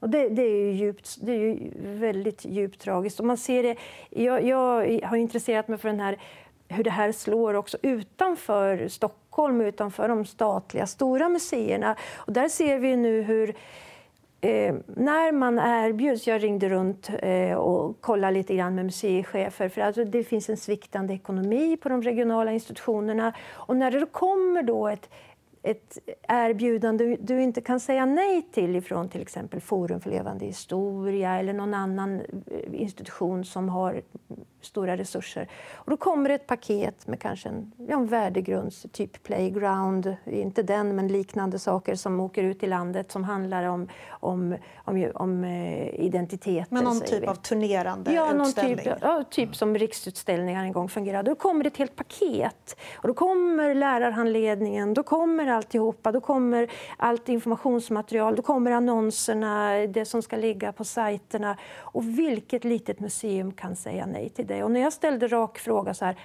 Och 0.00 0.10
det, 0.10 0.28
det, 0.28 0.42
är 0.42 0.64
ju 0.64 0.72
djupt, 0.72 1.16
det 1.20 1.32
är 1.32 1.38
ju 1.38 1.70
väldigt 1.82 2.44
djupt 2.44 2.80
tragiskt. 2.80 3.20
Och 3.20 3.26
man 3.26 3.36
ser 3.36 3.62
det, 3.62 3.76
jag, 4.10 4.44
jag 4.44 5.00
har 5.04 5.16
intresserat 5.16 5.68
mig 5.68 5.78
för 5.78 5.88
den 5.88 6.00
här, 6.00 6.18
hur 6.68 6.84
det 6.84 6.90
här 6.90 7.12
slår 7.12 7.54
också 7.54 7.78
utanför 7.82 8.88
Stockholm, 8.88 9.60
utanför 9.60 10.08
de 10.08 10.24
statliga 10.24 10.86
stora 10.86 11.28
museerna. 11.28 11.96
Och 12.16 12.32
där 12.32 12.48
ser 12.48 12.78
vi 12.78 12.96
nu 12.96 13.22
hur 13.22 13.54
Eh, 14.42 14.74
när 14.86 15.32
man 15.32 15.58
erbjuds, 15.58 16.26
jag 16.26 16.42
ringde 16.42 16.68
runt 16.68 17.10
eh, 17.18 17.52
och 17.52 18.00
kollade 18.00 18.32
lite 18.32 18.54
grann 18.54 18.74
med 18.74 18.84
museichefer, 18.84 19.68
för 19.68 19.80
alltså 19.80 20.04
det 20.04 20.24
finns 20.24 20.48
en 20.48 20.56
sviktande 20.56 21.14
ekonomi 21.14 21.76
på 21.76 21.88
de 21.88 22.02
regionala 22.02 22.52
institutionerna. 22.52 23.32
Och 23.50 23.76
när 23.76 23.90
det 23.90 24.06
kommer 24.06 24.62
då 24.62 24.88
ett, 24.88 25.08
ett 25.62 25.98
erbjudande 26.28 27.16
du 27.20 27.42
inte 27.42 27.60
kan 27.60 27.80
säga 27.80 28.06
nej 28.06 28.42
till 28.52 28.76
ifrån 28.76 29.08
till 29.08 29.22
exempel 29.22 29.60
Forum 29.60 30.00
för 30.00 30.10
levande 30.10 30.44
historia 30.44 31.38
eller 31.38 31.52
någon 31.52 31.74
annan 31.74 32.20
eh, 32.20 32.24
institution 32.72 33.44
som 33.44 33.68
har 33.68 34.02
stora 34.60 34.96
resurser. 34.96 35.48
Och 35.74 35.90
då 35.90 35.96
kommer 35.96 36.30
ett 36.30 36.46
paket 36.46 37.06
med 37.06 37.20
kanske 37.20 37.48
en, 37.48 37.72
ja, 37.76 37.96
en 37.96 38.06
värdegrunds, 38.06 38.86
typ 38.92 39.22
playground, 39.22 40.16
inte 40.24 40.62
den 40.62 40.96
men 40.96 41.08
liknande 41.08 41.58
saker 41.58 41.94
som 41.94 42.20
åker 42.20 42.44
ut 42.44 42.62
i 42.62 42.66
landet 42.66 43.12
som 43.12 43.24
handlar 43.24 43.64
om, 43.64 43.88
om, 44.10 44.56
om, 44.84 45.10
om 45.14 45.44
eh, 45.44 46.04
identiteter. 46.04 46.66
Men 46.74 46.84
någon 46.84 47.00
typ 47.00 47.22
vi. 47.22 47.26
av 47.26 47.34
turnerande 47.34 48.12
ja, 48.12 48.46
utställning? 48.46 48.76
Typ, 48.76 48.94
ja, 49.00 49.24
typ 49.30 49.56
som 49.56 49.78
Riksutställningar 49.78 50.64
en 50.64 50.72
gång 50.72 50.88
fungerade. 50.88 51.30
Då 51.30 51.34
kommer 51.34 51.64
det 51.64 51.68
ett 51.68 51.76
helt 51.76 51.96
paket. 51.96 52.76
Och 52.94 53.08
då 53.08 53.14
kommer 53.14 53.74
lärarhandledningen, 53.74 54.94
då 54.94 55.02
kommer 55.02 55.46
alltihopa, 55.46 56.12
då 56.12 56.20
kommer 56.20 56.70
allt 56.96 57.28
informationsmaterial, 57.28 58.36
då 58.36 58.42
kommer 58.42 58.70
annonserna, 58.70 59.72
det 59.86 60.04
som 60.04 60.22
ska 60.22 60.36
ligga 60.36 60.72
på 60.72 60.84
sajterna. 60.84 61.56
Och 61.78 62.18
vilket 62.18 62.64
litet 62.64 63.00
museum 63.00 63.52
kan 63.52 63.76
säga 63.76 64.06
nej 64.06 64.28
till 64.28 64.46
dig. 64.50 64.64
Och 64.64 64.70
när 64.70 64.80
jag 64.80 64.92
ställde 64.92 65.28
rak 65.28 65.58
fråga 65.58 65.94
så 65.94 66.04
här, 66.04 66.18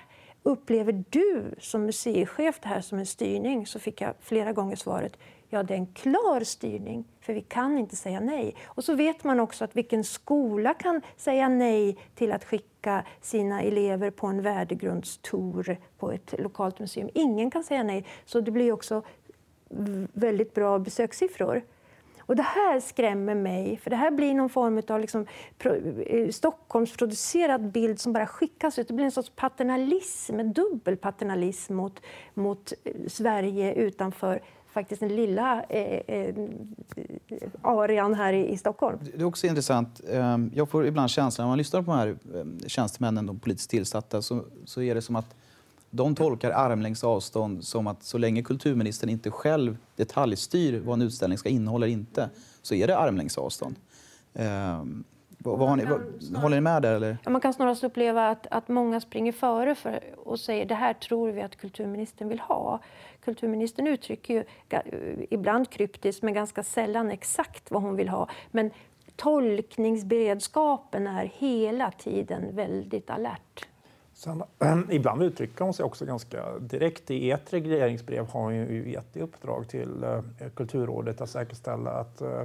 upplever 0.43 1.03
du 1.09 1.55
som 1.59 1.85
museichef 1.85 2.59
det 2.59 2.67
här 2.67 2.81
som 2.81 2.99
en 2.99 3.05
styrning? 3.05 3.67
Så 3.67 3.79
fick 3.79 4.01
jag 4.01 4.13
flera 4.19 4.53
gånger 4.53 4.75
svaret, 4.75 5.17
ja 5.49 5.63
det 5.63 5.73
är 5.73 5.77
en 5.77 5.93
klar 5.93 6.43
styrning, 6.43 7.05
för 7.21 7.33
vi 7.33 7.41
kan 7.41 7.77
inte 7.77 7.95
säga 7.95 8.19
nej. 8.19 8.55
Och 8.65 8.83
så 8.83 8.95
vet 8.95 9.23
man 9.23 9.39
också 9.39 9.63
att 9.63 9.75
vilken 9.75 10.03
skola 10.03 10.73
kan 10.73 11.01
säga 11.17 11.49
nej 11.49 11.97
till 12.15 12.31
att 12.31 12.45
skicka 12.45 13.03
sina 13.21 13.61
elever 13.61 14.11
på 14.11 14.27
en 14.27 14.41
värdegrundstour 14.41 15.77
på 15.97 16.11
ett 16.11 16.33
lokalt 16.39 16.79
museum. 16.79 17.09
Ingen 17.13 17.51
kan 17.51 17.63
säga 17.63 17.83
nej, 17.83 18.05
så 18.25 18.41
det 18.41 18.51
blir 18.51 18.71
också 18.71 19.01
väldigt 20.13 20.53
bra 20.53 20.79
besökssiffror. 20.79 21.61
Och 22.25 22.35
det 22.35 22.43
här 22.43 22.79
skrämmer 22.79 23.35
mig, 23.35 23.77
för 23.77 23.89
det 23.89 23.95
här 23.95 24.11
blir 24.11 24.33
någon 24.33 24.49
form 24.49 24.81
av 24.87 24.99
liksom, 24.99 25.25
eh, 26.05 26.29
Stockholmsproducerad 26.29 27.71
bild 27.71 27.99
som 27.99 28.13
bara 28.13 28.27
skickas 28.27 28.79
ut. 28.79 28.87
Det 28.87 28.93
blir 28.93 29.05
en 29.05 29.11
sorts 29.11 29.31
paternalism, 29.35 30.39
en 30.39 30.53
dubbel 30.53 30.97
paternalism 30.97 31.75
mot, 31.75 32.01
mot 32.33 32.73
eh, 32.83 32.93
Sverige 33.07 33.73
utanför 33.73 34.41
faktiskt 34.75 34.99
den 34.99 35.15
lilla 35.15 35.63
eh, 35.63 36.15
eh, 36.15 36.35
arean 37.61 38.13
här 38.13 38.33
i, 38.33 38.49
i, 38.49 38.57
Stockholm. 38.57 38.99
Det 39.01 39.21
är 39.21 39.25
också 39.25 39.47
intressant. 39.47 40.01
Ehm, 40.09 40.51
jag 40.55 40.69
får 40.69 40.85
ibland 40.85 41.09
känslan 41.09 41.45
när 41.45 41.49
man 41.49 41.57
lyssnar 41.57 41.81
på 41.81 41.91
de 41.91 41.97
här 41.97 42.17
ehm, 42.41 42.59
tjänstemännen, 42.67 43.25
de 43.25 43.39
politiskt 43.39 43.69
tillsatta, 43.69 44.21
så, 44.21 44.43
så 44.65 44.81
är 44.81 44.95
det 44.95 45.01
som 45.01 45.15
att 45.15 45.35
de 45.95 46.15
tolkar 46.15 46.51
armlängds 46.51 47.03
avstånd 47.03 47.63
som 47.63 47.87
att 47.87 48.03
så 48.03 48.17
länge 48.17 48.43
kulturministern 48.43 49.09
inte 49.09 49.31
själv 49.31 49.77
detaljstyr 49.95 50.79
vad 50.79 50.93
en 50.93 51.01
utställning 51.01 51.37
ska 51.37 51.49
innehålla 51.49 51.85
eller 51.85 51.93
inte, 51.93 52.29
så 52.61 52.75
är 52.75 52.87
det 52.87 52.97
armlängds 52.97 53.37
avstånd. 53.37 53.75
Um, 54.33 55.03
vad, 55.37 55.59
vad 55.59 55.77
ni, 55.77 55.85
vad, 55.85 56.01
håller 56.41 56.55
ni 56.55 56.61
med 56.61 56.81
där? 56.81 56.95
Eller? 56.95 57.17
Ja, 57.23 57.29
man 57.29 57.41
kan 57.41 57.53
snarast 57.53 57.83
uppleva 57.83 58.29
att, 58.29 58.47
att 58.51 58.67
många 58.67 59.01
springer 59.01 59.31
före 59.31 59.75
för, 59.75 59.99
och 60.17 60.39
säger 60.39 60.65
det 60.65 60.75
här 60.75 60.93
tror 60.93 61.31
vi 61.31 61.41
att 61.41 61.55
kulturministern 61.55 62.29
vill 62.29 62.39
ha. 62.39 62.79
Kulturministern 63.23 63.87
uttrycker 63.87 64.33
ju 64.33 64.43
ibland 65.29 65.69
kryptiskt, 65.69 66.23
men 66.23 66.33
ganska 66.33 66.63
sällan 66.63 67.11
exakt 67.11 67.71
vad 67.71 67.81
hon 67.81 67.95
vill 67.95 68.09
ha. 68.09 68.29
Men 68.51 68.71
tolkningsberedskapen 69.15 71.07
är 71.07 71.31
hela 71.37 71.91
tiden 71.91 72.55
väldigt 72.55 73.09
alert. 73.09 73.67
Sen, 74.15 74.43
ibland 74.91 75.23
uttrycker 75.23 75.63
hon 75.63 75.73
sig 75.73 75.85
också 75.85 76.05
ganska 76.05 76.59
direkt. 76.59 77.11
I 77.11 77.31
ert 77.31 77.53
regleringsbrev 77.53 78.27
har 78.27 78.41
hon 78.41 78.55
ju 78.55 78.91
gett 78.91 79.17
i 79.17 79.21
uppdrag 79.21 79.67
till 79.69 80.03
eh, 80.03 80.21
Kulturrådet 80.55 81.21
att 81.21 81.29
säkerställa 81.29 81.91
att, 81.91 82.21
eh, 82.21 82.43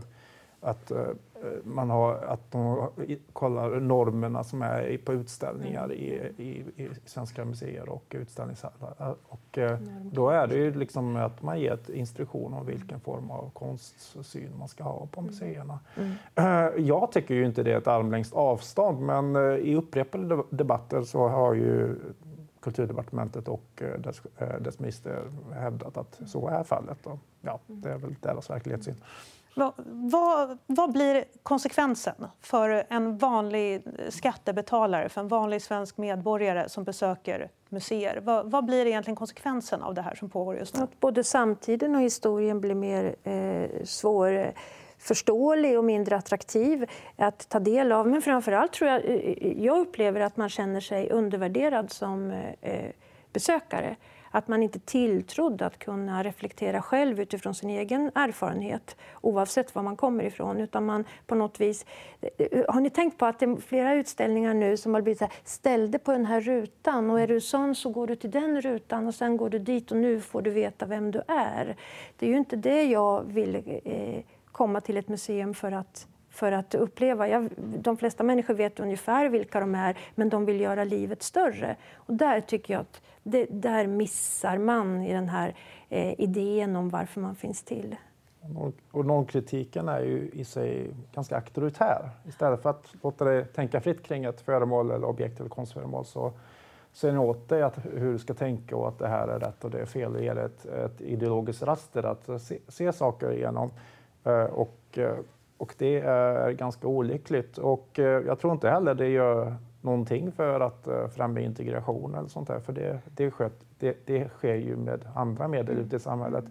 att 0.60 0.92
Eh, 1.42 1.48
man 1.64 1.90
har, 1.90 2.14
att 2.14 2.50
de 2.50 2.88
kollar 3.32 3.80
normerna 3.80 4.44
som 4.44 4.62
är 4.62 4.98
på 5.04 5.12
utställningar 5.12 5.84
mm. 5.84 5.96
i, 5.96 6.32
i, 6.36 6.64
i, 6.82 6.90
svenska 7.04 7.44
museer 7.44 7.88
och 7.88 8.04
utställningshallar. 8.18 9.14
Och 9.28 9.58
eh, 9.58 9.78
då 10.12 10.30
är 10.30 10.46
det 10.46 10.54
ju 10.54 10.74
liksom 10.74 11.16
att 11.16 11.42
man 11.42 11.60
ger 11.60 11.72
ett 11.72 11.88
instruktion 11.88 12.54
om 12.54 12.66
vilken 12.66 13.00
form 13.00 13.30
av 13.30 13.50
konstsyn 13.52 14.50
man 14.58 14.68
ska 14.68 14.84
ha 14.84 15.06
på 15.06 15.20
mm. 15.20 15.30
museerna. 15.30 15.80
Mm. 15.96 16.12
Eh, 16.34 16.86
jag 16.86 17.12
tycker 17.12 17.34
ju 17.34 17.46
inte 17.46 17.62
det 17.62 17.72
är 17.72 17.78
ett 17.78 17.86
armlängds 17.86 18.32
avstånd, 18.32 19.00
men 19.00 19.36
i 19.36 19.74
upprepade 19.74 20.42
debatter 20.50 21.02
så 21.02 21.28
har 21.28 21.54
ju 21.54 21.96
Kulturdepartementet 22.60 23.48
och 23.48 23.82
dess, 23.98 24.22
dess 24.60 24.78
minister 24.78 25.22
hävdat 25.52 25.96
att 25.96 26.20
så 26.26 26.48
är 26.48 26.62
fallet. 26.64 27.06
Och 27.06 27.18
ja, 27.40 27.60
det 27.66 27.90
är 27.90 27.98
väl 27.98 28.14
deras 28.20 28.50
verklighetssyn. 28.50 28.96
Vad, 29.60 29.72
vad, 29.86 30.58
vad, 30.66 30.92
blir 30.92 31.24
konsekvensen 31.42 32.14
för 32.40 32.86
en 32.88 33.18
vanlig 33.18 33.82
skattebetalare, 34.08 35.08
för 35.08 35.20
en 35.20 35.28
vanlig 35.28 35.62
svensk 35.62 35.96
medborgare 35.96 36.68
som 36.68 36.84
besöker 36.84 37.50
museer? 37.68 38.20
Vad, 38.20 38.50
vad 38.50 38.64
blir 38.64 38.86
egentligen 38.86 39.16
konsekvensen 39.16 39.82
av 39.82 39.94
det 39.94 40.02
här 40.02 40.14
som 40.14 40.30
pågår 40.30 40.56
just 40.56 40.76
nu? 40.76 40.82
Att 40.82 41.00
både 41.00 41.24
samtiden 41.24 41.94
och 41.94 42.00
historien 42.00 42.60
blir 42.60 42.74
mer 42.74 43.16
eh, 43.24 43.84
svårförståelig 43.84 45.78
och 45.78 45.84
mindre 45.84 46.16
attraktiv 46.16 46.90
att 47.16 47.48
ta 47.48 47.58
del 47.58 47.92
av. 47.92 48.06
Men 48.06 48.22
framför 48.22 48.52
allt 48.52 48.72
tror 48.72 48.90
jag, 48.90 49.04
eh, 49.04 49.14
eh, 49.14 49.64
jag 49.64 49.78
upplever 49.78 50.20
att 50.20 50.36
man 50.36 50.48
känner 50.48 50.80
sig 50.80 51.10
undervärderad 51.10 51.92
som 51.92 52.30
eh, 52.30 52.70
eh 52.70 52.92
besökare 53.32 53.96
att 54.30 54.48
man 54.48 54.62
inte 54.62 54.78
tilltrodde 54.78 55.66
att 55.66 55.78
kunna 55.78 56.22
reflektera 56.22 56.82
själv 56.82 57.20
utifrån 57.20 57.54
sin 57.54 57.70
egen 57.70 58.10
erfarenhet 58.14 58.96
oavsett 59.20 59.74
var 59.74 59.82
man 59.82 59.96
kommer 59.96 60.24
ifrån. 60.24 60.60
Utan 60.60 60.86
man 60.86 61.04
på 61.26 61.34
något 61.34 61.60
vis... 61.60 61.86
Eh, 62.38 62.64
har 62.68 62.80
ni 62.80 62.90
tänkt 62.90 63.18
på 63.18 63.26
att 63.26 63.38
det 63.38 63.46
är 63.46 63.56
flera 63.56 63.94
utställningar 63.94 64.54
nu 64.54 64.76
som 64.76 64.94
har 64.94 65.00
blivit 65.00 65.18
så 65.18 65.24
här, 65.24 65.34
ställde 65.44 65.98
på 65.98 66.12
den 66.12 66.26
här 66.26 66.40
rutan 66.40 67.10
och 67.10 67.20
är 67.20 67.26
du 67.26 67.40
sån 67.40 67.74
så 67.74 67.90
går 67.90 68.06
du 68.06 68.16
till 68.16 68.30
den 68.30 68.60
rutan 68.60 69.06
och 69.06 69.14
sen 69.14 69.36
går 69.36 69.50
du 69.50 69.58
dit 69.58 69.90
och 69.90 69.96
nu 69.96 70.20
får 70.20 70.42
du 70.42 70.50
veta 70.50 70.86
vem 70.86 71.10
du 71.10 71.22
är. 71.28 71.76
Det 72.16 72.26
är 72.26 72.30
ju 72.30 72.36
inte 72.36 72.56
det 72.56 72.84
jag 72.84 73.22
vill 73.22 73.80
eh, 73.84 74.22
komma 74.52 74.80
till 74.80 74.96
ett 74.96 75.08
museum 75.08 75.54
för 75.54 75.72
att 75.72 76.06
för 76.30 76.52
att 76.52 76.74
uppleva. 76.74 77.28
Jag, 77.28 77.48
de 77.56 77.96
flesta 77.96 78.24
människor 78.24 78.54
vet 78.54 78.80
ungefär 78.80 79.28
vilka 79.28 79.60
de 79.60 79.74
är, 79.74 79.98
men 80.14 80.28
de 80.28 80.44
vill 80.44 80.60
göra 80.60 80.84
livet 80.84 81.22
större. 81.22 81.76
Och 81.94 82.14
där 82.14 82.40
tycker 82.40 82.74
jag 82.74 82.80
att 82.80 83.02
det, 83.22 83.46
där 83.50 83.86
missar 83.86 84.58
man 84.58 85.02
i 85.02 85.12
den 85.12 85.28
här 85.28 85.54
eh, 85.88 86.20
idén 86.20 86.76
om 86.76 86.88
varför 86.88 87.20
man 87.20 87.34
finns 87.34 87.62
till. 87.62 87.96
Och 88.90 89.06
normkritiken 89.06 89.88
är 89.88 90.00
ju 90.00 90.30
i 90.32 90.44
sig 90.44 90.90
ganska 91.14 91.36
auktoritär. 91.36 92.10
Istället 92.28 92.62
för 92.62 92.70
att 92.70 92.94
låta 93.02 93.24
dig 93.24 93.44
tänka 93.44 93.80
fritt 93.80 94.02
kring 94.02 94.24
ett 94.24 94.40
föremål 94.40 94.90
eller 94.90 95.06
objekt 95.06 95.40
eller 95.40 95.50
konstföremål 95.50 96.04
så 96.04 96.32
säger 96.92 97.14
ni 97.14 97.20
åt 97.20 97.48
dig 97.48 97.62
att, 97.62 97.78
hur 97.84 98.12
du 98.12 98.18
ska 98.18 98.34
tänka 98.34 98.76
och 98.76 98.88
att 98.88 98.98
det 98.98 99.08
här 99.08 99.28
är 99.28 99.38
rätt 99.38 99.64
och 99.64 99.70
det 99.70 99.80
är 99.80 99.86
fel 99.86 100.12
det 100.12 100.22
ger 100.22 100.38
ett, 100.38 100.66
ett 100.66 101.00
ideologiskt 101.00 101.62
raster 101.62 102.02
att 102.02 102.42
se, 102.42 102.58
se 102.68 102.92
saker 102.92 103.32
igenom. 103.32 103.70
Eh, 104.24 104.44
och, 104.44 104.98
eh, 104.98 105.16
och 105.60 105.74
det 105.78 106.00
är 106.00 106.50
ganska 106.50 106.86
olyckligt. 106.86 107.58
Och 107.58 107.98
eh, 107.98 108.22
jag 108.26 108.38
tror 108.38 108.52
inte 108.52 108.70
heller 108.70 108.94
det 108.94 109.08
gör 109.08 109.56
någonting 109.80 110.32
för 110.32 110.60
att 110.60 110.88
uh, 110.88 111.08
främja 111.08 111.42
integration 111.42 112.14
eller 112.14 112.28
sånt 112.28 112.48
där. 112.48 112.60
För 112.60 112.72
det, 112.72 113.00
det, 113.16 113.30
sköt, 113.30 113.52
det, 113.78 114.06
det 114.06 114.28
sker 114.28 114.54
ju 114.54 114.76
med 114.76 115.04
andra 115.14 115.48
medel 115.48 115.78
ute 115.78 115.96
i 115.96 115.98
samhället. 115.98 116.44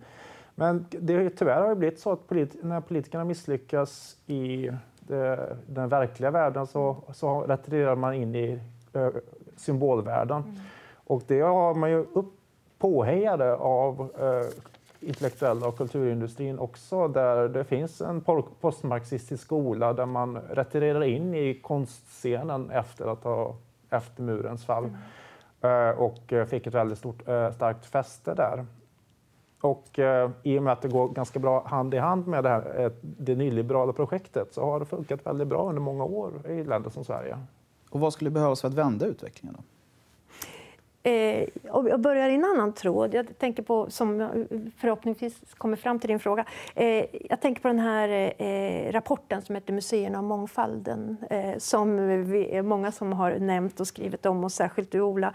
Men 0.56 0.86
det, 0.90 1.30
tyvärr 1.30 1.62
har 1.62 1.70
det 1.70 1.76
blivit 1.76 2.00
så 2.00 2.12
att 2.12 2.28
polit, 2.28 2.64
när 2.64 2.82
politikerna 2.82 3.24
misslyckas 3.24 4.18
i 4.26 4.72
det, 5.00 5.58
den 5.68 5.90
verkliga 5.90 6.32
världen 6.32 6.68
så, 6.68 6.98
så 7.14 7.42
retirerar 7.42 7.96
man 7.96 8.14
in 8.14 8.36
i 8.36 8.60
uh, 8.96 9.10
symbolvärlden. 9.56 10.44
Mm. 10.44 10.56
Och 10.94 11.24
det 11.28 11.42
har 11.42 11.74
man 11.74 11.92
ju 11.92 12.06
upp, 12.14 12.34
påhejade 12.78 13.56
av 13.56 14.02
uh, 14.02 14.44
intellektuella 15.00 15.68
och 15.68 15.78
kulturindustrin 15.78 16.60
också 16.60 17.08
där 17.08 17.50
det 17.50 17.64
finns 17.64 18.02
en 18.02 18.22
postmarxistisk 18.62 19.44
skola 19.44 19.94
där 19.94 20.06
man 20.06 20.38
retirerar 20.38 21.04
in 21.04 21.34
i 21.34 21.60
konstscenen 21.64 22.70
efter 22.70 23.14
att 23.14 23.24
ha 23.24 23.56
efter 23.90 24.24
murens 24.24 24.66
fall 24.66 24.90
mm. 25.62 25.98
och 25.98 26.34
fick 26.50 26.68
ett 26.68 26.74
väldigt 26.74 26.98
stort, 26.98 27.22
starkt 27.54 27.86
fäste 27.86 28.34
där. 28.34 28.66
Och 29.62 30.00
eh, 30.00 30.32
i 30.44 30.60
och 30.60 30.64
med 30.64 30.74
att 30.74 30.82
det 30.82 30.88
går 30.88 31.10
ganska 31.10 31.40
bra 31.40 31.68
hand 31.68 31.94
i 31.94 31.98
hand 31.98 32.28
med 32.28 32.44
det, 32.44 32.50
här, 32.50 32.80
eh, 32.80 32.92
det 33.02 33.36
nyliberala 33.36 33.94
projektet 33.94 34.54
så 34.54 34.66
har 34.66 34.80
det 34.80 34.86
funkat 34.86 35.26
väldigt 35.26 35.48
bra 35.48 35.70
under 35.70 35.82
många 35.82 36.04
år 36.04 36.48
i 36.50 36.64
länder 36.64 36.90
som 36.90 37.04
Sverige. 37.04 37.40
Och 37.90 38.00
vad 38.00 38.14
skulle 38.14 38.30
behövas 38.30 38.62
för 38.62 38.68
att 38.68 38.74
vända 38.74 39.06
utvecklingen? 39.06 39.56
Då? 39.58 39.64
Eh, 41.10 41.48
jag 41.64 42.00
börjar 42.00 42.30
i 42.30 42.36
en 42.36 42.46
annan 42.46 42.74
tråd. 42.74 43.14
Jag 43.14 43.38
tänker 43.38 43.64
på, 43.64 43.90
som 43.90 44.30
förhoppningsvis 44.78 45.42
kommer 45.58 45.78
fram 45.78 46.00
till 46.00 46.08
din 46.08 46.20
fråga. 46.20 46.46
Eh, 46.76 47.06
jag 47.30 47.42
tänker 47.42 47.62
på 47.62 47.68
den 47.68 47.80
här 47.80 48.34
eh, 48.38 48.92
rapporten 48.92 49.42
som 49.42 49.56
heter 49.56 49.74
Museerna 49.74 50.18
och 50.18 50.24
mångfalden 50.24 51.18
eh, 51.30 51.58
som 51.58 52.08
vi, 52.32 52.62
många 52.62 52.92
som 52.92 53.14
har 53.14 53.32
nämnt 53.32 53.80
och 53.80 53.88
skrivit 53.88 54.26
om, 54.26 54.44
och 54.44 54.52
särskilt 54.52 54.92
du 54.92 55.02
Ola. 55.02 55.34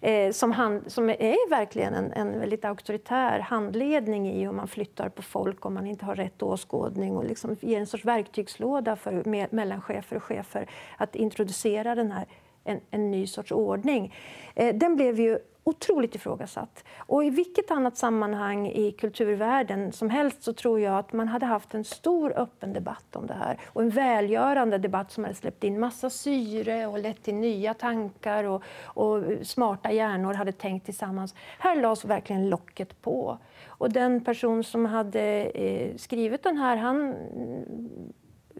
Eh, 0.00 0.32
som, 0.32 0.52
hand, 0.52 0.82
som 0.86 1.08
är 1.08 1.50
verkligen 1.50 1.94
en, 1.94 2.12
en 2.12 2.40
väldigt 2.40 2.64
auktoritär 2.64 3.38
handledning 3.38 4.28
i 4.28 4.44
hur 4.44 4.52
man 4.52 4.68
flyttar 4.68 5.08
på 5.08 5.22
folk 5.22 5.66
om 5.66 5.74
man 5.74 5.86
inte 5.86 6.04
har 6.04 6.14
rätt 6.14 6.42
åskådning 6.42 7.16
och 7.16 7.24
liksom 7.24 7.56
ger 7.60 7.80
en 7.80 7.86
sorts 7.86 8.04
verktygslåda 8.04 8.96
för 8.96 9.22
me 9.24 9.46
mellanchefer 9.50 10.16
och 10.16 10.22
chefer 10.22 10.70
att 10.96 11.14
introducera 11.14 11.94
den 11.94 12.12
här 12.12 12.26
en, 12.66 12.80
en 12.90 13.10
ny 13.10 13.26
sorts 13.26 13.52
ordning. 13.52 14.14
Eh, 14.54 14.74
den 14.74 14.96
blev 14.96 15.20
ju 15.20 15.38
otroligt 15.66 16.14
ifrågasatt. 16.14 16.84
Och 16.98 17.24
I 17.24 17.30
vilket 17.30 17.70
annat 17.70 17.96
sammanhang 17.96 18.68
i 18.68 18.92
kulturvärlden 18.92 19.92
som 19.92 20.10
helst 20.10 20.42
så 20.42 20.52
tror 20.52 20.80
jag 20.80 20.98
att 20.98 21.12
man 21.12 21.28
hade 21.28 21.46
haft 21.46 21.74
en 21.74 21.84
stor 21.84 22.38
öppen 22.38 22.72
debatt 22.72 23.16
om 23.16 23.26
det 23.26 23.34
här. 23.34 23.60
Och 23.66 23.82
en 23.82 23.90
välgörande 23.90 24.78
debatt 24.78 25.12
som 25.12 25.24
hade 25.24 25.36
släppt 25.36 25.64
in 25.64 25.80
massa 25.80 26.10
syre 26.10 26.86
och 26.86 26.98
lett 26.98 27.22
till 27.22 27.34
nya 27.34 27.74
tankar 27.74 28.44
och, 28.44 28.62
och 28.84 29.22
smarta 29.42 29.92
hjärnor 29.92 30.34
hade 30.34 30.52
tänkt 30.52 30.84
tillsammans. 30.84 31.34
Här 31.58 31.76
lades 31.76 32.04
verkligen 32.04 32.48
locket 32.48 33.02
på. 33.02 33.38
Och 33.66 33.92
den 33.92 34.24
person 34.24 34.64
som 34.64 34.86
hade 34.86 35.44
eh, 35.44 35.96
skrivit 35.96 36.42
den 36.42 36.56
här, 36.56 36.76
han 36.76 37.14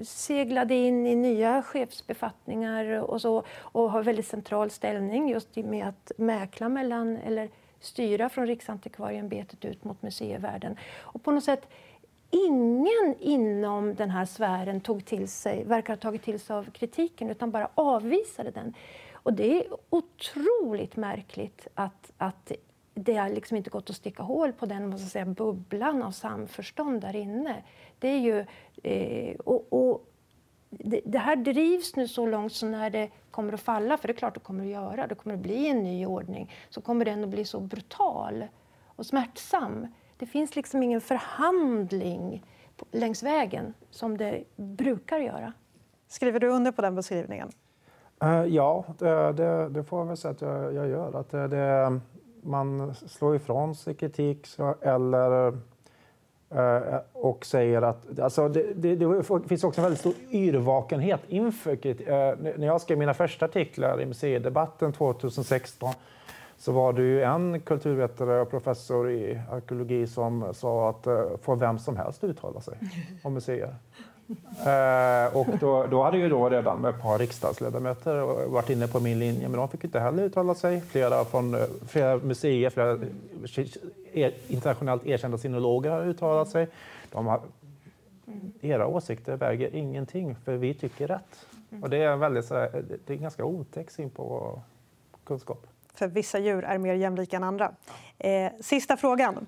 seglade 0.03 0.75
in 0.75 1.07
i 1.07 1.17
nya 1.17 1.63
chefsbefattningar 1.63 2.85
och, 2.85 3.21
så, 3.21 3.43
och 3.59 3.91
har 3.91 4.03
väldigt 4.03 4.27
central 4.27 4.71
ställning 4.71 5.29
just 5.29 5.57
med 5.57 5.89
att 5.89 6.13
mäkla 6.17 6.69
mellan, 6.69 7.17
eller 7.17 7.49
styra 7.81 8.29
från 8.29 8.47
Riksantikvarieämbetet 8.47 9.65
ut 9.65 9.85
mot 9.85 10.03
museivärlden. 10.03 10.77
Och 10.99 11.23
på 11.23 11.31
något 11.31 11.45
sätt, 11.45 11.69
ingen 12.31 13.15
inom 13.21 13.95
den 13.95 14.11
här 14.11 14.25
sfären 14.25 14.81
tog 14.81 15.05
till 15.05 15.29
sig, 15.29 15.65
verkar 15.65 15.93
ha 15.93 16.01
tagit 16.01 16.23
till 16.23 16.41
sig 16.41 16.57
av 16.57 16.71
kritiken 16.71 17.31
utan 17.31 17.51
bara 17.51 17.69
avvisade 17.75 18.51
den. 18.51 18.75
Och 19.13 19.33
det 19.33 19.59
är 19.59 19.67
otroligt 19.91 20.97
märkligt 20.97 21.67
att, 21.75 22.13
att 22.19 22.53
det 22.99 23.17
har 23.17 23.29
liksom 23.29 23.57
inte 23.57 23.71
gått 23.71 23.91
att 23.91 23.97
sticka 23.97 24.23
hål 24.23 24.53
på 24.53 24.67
den 24.67 24.99
ska 24.99 25.09
säga, 25.09 25.25
bubblan 25.25 26.03
av 26.03 26.11
samförstånd 26.11 27.01
där 27.01 27.17
inne. 27.17 27.63
Det 27.99 28.09
är 28.09 28.19
ju, 28.19 28.47
eh, 28.83 29.37
och, 29.37 29.67
och 29.71 30.09
det, 30.71 31.01
det, 31.05 31.19
här 31.19 31.37
drivs 31.37 31.97
nu 31.97 32.09
så 32.09 32.27
långt 32.27 32.53
så 32.53 32.67
när 32.67 32.91
det 32.91 33.11
kommer 33.31 33.53
att 33.53 33.61
falla, 33.61 33.97
för 33.97 34.09
det 34.09 34.13
är 34.13 34.17
klart 34.17 34.35
det 34.35 34.41
kommer 34.41 34.65
att 34.65 34.71
göra, 34.71 35.07
det 35.07 35.15
kommer 35.15 35.35
att 35.35 35.43
bli 35.43 35.69
en 35.69 35.83
ny 35.83 36.07
ordning, 36.07 36.53
så 36.71 36.81
kommer 36.81 37.05
den 37.05 37.25
att 37.25 37.31
bli 37.31 37.45
så 37.45 37.61
brutal 37.61 38.45
och 38.87 39.07
smärtsam. 39.07 39.87
Det 40.17 40.27
finns 40.27 40.57
liksom 40.57 40.83
ingen 40.83 41.01
förhandling 41.01 42.45
längs 42.91 43.23
vägen 43.23 43.75
som 43.91 44.17
det 44.17 44.45
brukar 44.57 45.19
göra. 45.19 45.53
Skriver 46.09 46.41
du 46.41 46.49
under 46.49 46.73
på 46.73 46.83
den 46.83 46.95
beskrivningen? 46.95 47.51
Uh, 48.25 48.47
ja, 48.47 48.85
det, 48.99 49.33
det, 49.33 49.69
det, 49.69 49.85
får 49.85 49.99
jag 49.99 50.07
väl 50.07 50.17
säga 50.17 50.33
att 50.33 50.41
jag, 50.41 50.75
jag 50.75 50.89
gör. 50.89 51.21
Att 51.21 51.31
det, 51.31 52.01
man 52.47 52.95
slår 52.95 53.37
ifrån 53.37 53.75
sig 53.75 53.95
kritik 53.95 54.47
eller 54.83 55.49
eh, 56.51 56.99
och 57.13 57.47
säger 57.47 57.83
att... 57.83 58.19
Alltså 58.21 58.49
det, 58.49 58.75
det, 58.75 58.97
det, 58.97 59.49
finns 59.49 59.65
också 59.65 59.81
en 59.81 59.83
väldigt 59.83 60.01
stor 60.01 60.15
yrvakenhet 60.31 61.21
inför 61.29 61.77
kritik. 61.77 62.07
Eh, 62.07 62.37
när 62.39 62.67
jag 62.67 62.81
skrev 62.81 62.99
mina 62.99 63.15
första 63.15 63.45
artiklar 63.45 64.01
i 64.01 64.07
museidebatten 64.07 64.93
2016 64.93 65.95
så 66.59 66.73
var 66.73 66.93
det 66.93 67.03
ju 67.03 67.23
en 67.23 67.61
kulturvetare 67.61 68.41
och 68.41 68.51
professor 68.51 69.11
i 69.11 69.41
arkeologi 69.51 70.07
som 70.07 70.55
sa 70.55 70.91
att 70.91 71.07
eh, 71.07 71.37
får 71.43 71.57
vem 71.57 71.79
som 71.79 71.97
helst 71.97 72.25
uttala 72.25 72.61
sig 72.61 72.79
om 73.23 73.35
museer. 73.35 73.75
Eh, 74.67 75.37
och 75.37 75.47
då, 75.61 75.87
då, 75.91 76.03
hade 76.03 76.19
ju 76.19 76.29
då 76.29 76.49
redan 76.49 76.85
ett 76.85 77.03
par 77.03 77.19
riksdagsledamöter 77.19 78.47
varit 78.49 78.71
inne 78.71 78.89
på 78.89 79.01
min 79.01 79.19
linje, 79.19 79.49
men 79.49 79.59
de 79.59 79.69
fick 79.69 79.85
inte 79.85 80.01
heller 80.01 80.23
uttala 80.23 80.55
sig. 80.55 80.81
Flera, 80.81 81.25
från, 81.25 81.55
eh, 81.55 81.61
flera 81.89 82.17
museer, 82.17 82.71
flera 82.71 82.99
eh, 84.13 84.33
internationellt 84.49 85.07
erkända 85.07 85.39
sinologer 85.39 85.91
har 85.91 86.07
uttalat 86.07 86.49
sig. 86.49 86.69
De 87.13 87.27
har, 87.27 87.41
era 88.61 88.87
åsikter 88.87 89.37
väger 89.37 89.75
ingenting, 89.75 90.37
för 90.45 90.57
vi 90.57 90.75
tycker 90.75 91.07
rätt. 91.09 91.47
Och 91.83 91.91
det 91.91 91.97
är, 91.97 92.11
en 92.11 92.19
väldigt, 92.19 92.51
eh, 92.51 92.63
det 93.07 93.11
är 93.11 93.17
en 93.17 93.23
ganska 93.23 93.45
otäck 93.45 93.91
syn 93.91 94.11
på 94.11 94.61
kunskap. 95.25 95.67
För 95.95 96.07
vissa 96.07 96.39
djur 96.39 96.65
är 96.65 96.79
mer 96.79 96.95
jämlika 96.95 97.37
än 97.37 97.45
andra. 97.45 97.73
Eh, 98.19 98.53
sista 98.61 98.97
frågan. 98.97 99.47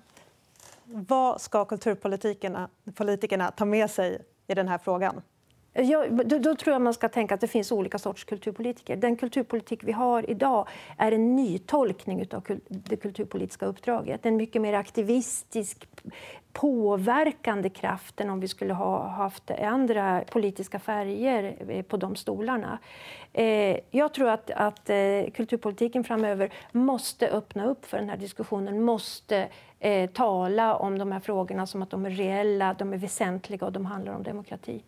Vad 0.84 1.40
ska 1.40 1.64
kulturpolitikerna 1.64 2.68
politikerna 2.94 3.50
ta 3.50 3.64
med 3.64 3.90
sig 3.90 4.18
i 4.48 4.54
den 4.54 4.68
här 4.68 4.78
frågan? 4.78 5.20
Ja, 5.72 6.06
då, 6.08 6.38
då, 6.38 6.54
tror 6.54 6.72
jag 6.72 6.82
man 6.82 6.94
ska 6.94 7.08
tänka 7.08 7.34
att 7.34 7.40
det 7.40 7.48
finns 7.48 7.72
olika 7.72 7.98
sorts 7.98 8.24
kulturpolitiker. 8.24 8.96
Den 8.96 9.16
kulturpolitik 9.16 9.84
vi 9.84 9.92
har 9.92 10.30
idag 10.30 10.68
är 10.96 11.12
en 11.12 11.36
nytolkning 11.36 12.26
av 12.32 12.40
kul 12.40 12.60
det 12.68 12.96
kulturpolitiska 12.96 13.66
uppdraget. 13.66 14.26
En 14.26 14.36
mycket 14.36 14.62
mer 14.62 14.72
aktivistisk, 14.72 15.86
påverkande 16.60 17.68
kraften 17.68 18.30
om 18.30 18.40
vi 18.40 18.48
skulle 18.48 18.74
ha 18.74 19.08
haft 19.08 19.50
andra 19.50 20.24
politiska 20.30 20.78
färger 20.78 21.56
eh, 21.68 21.82
på 21.82 21.96
de 21.96 22.16
stolarna. 22.16 22.78
Eh, 23.32 23.76
jag 23.90 24.14
tror 24.14 24.28
att, 24.28 24.50
att 24.50 24.90
eh, 24.90 25.30
kulturpolitiken 25.34 26.04
framöver 26.04 26.52
måste 26.72 27.28
öppna 27.28 27.66
upp 27.66 27.86
för 27.86 27.98
den 27.98 28.08
här 28.08 28.16
diskussionen, 28.16 28.82
måste 28.82 29.48
tala 30.12 30.76
om 30.76 30.98
de 30.98 31.12
här 31.12 31.20
frågorna 31.20 31.66
som 31.66 31.82
att 31.82 31.90
de 31.90 32.06
är 32.06 32.10
reella, 32.10 32.74
de 32.74 32.92
är 32.92 32.98
väsentliga 32.98 33.66
och 33.66 33.72
de 33.72 33.86
handlar 33.86 34.14
om 34.14 34.22
demokrati. 34.22 34.82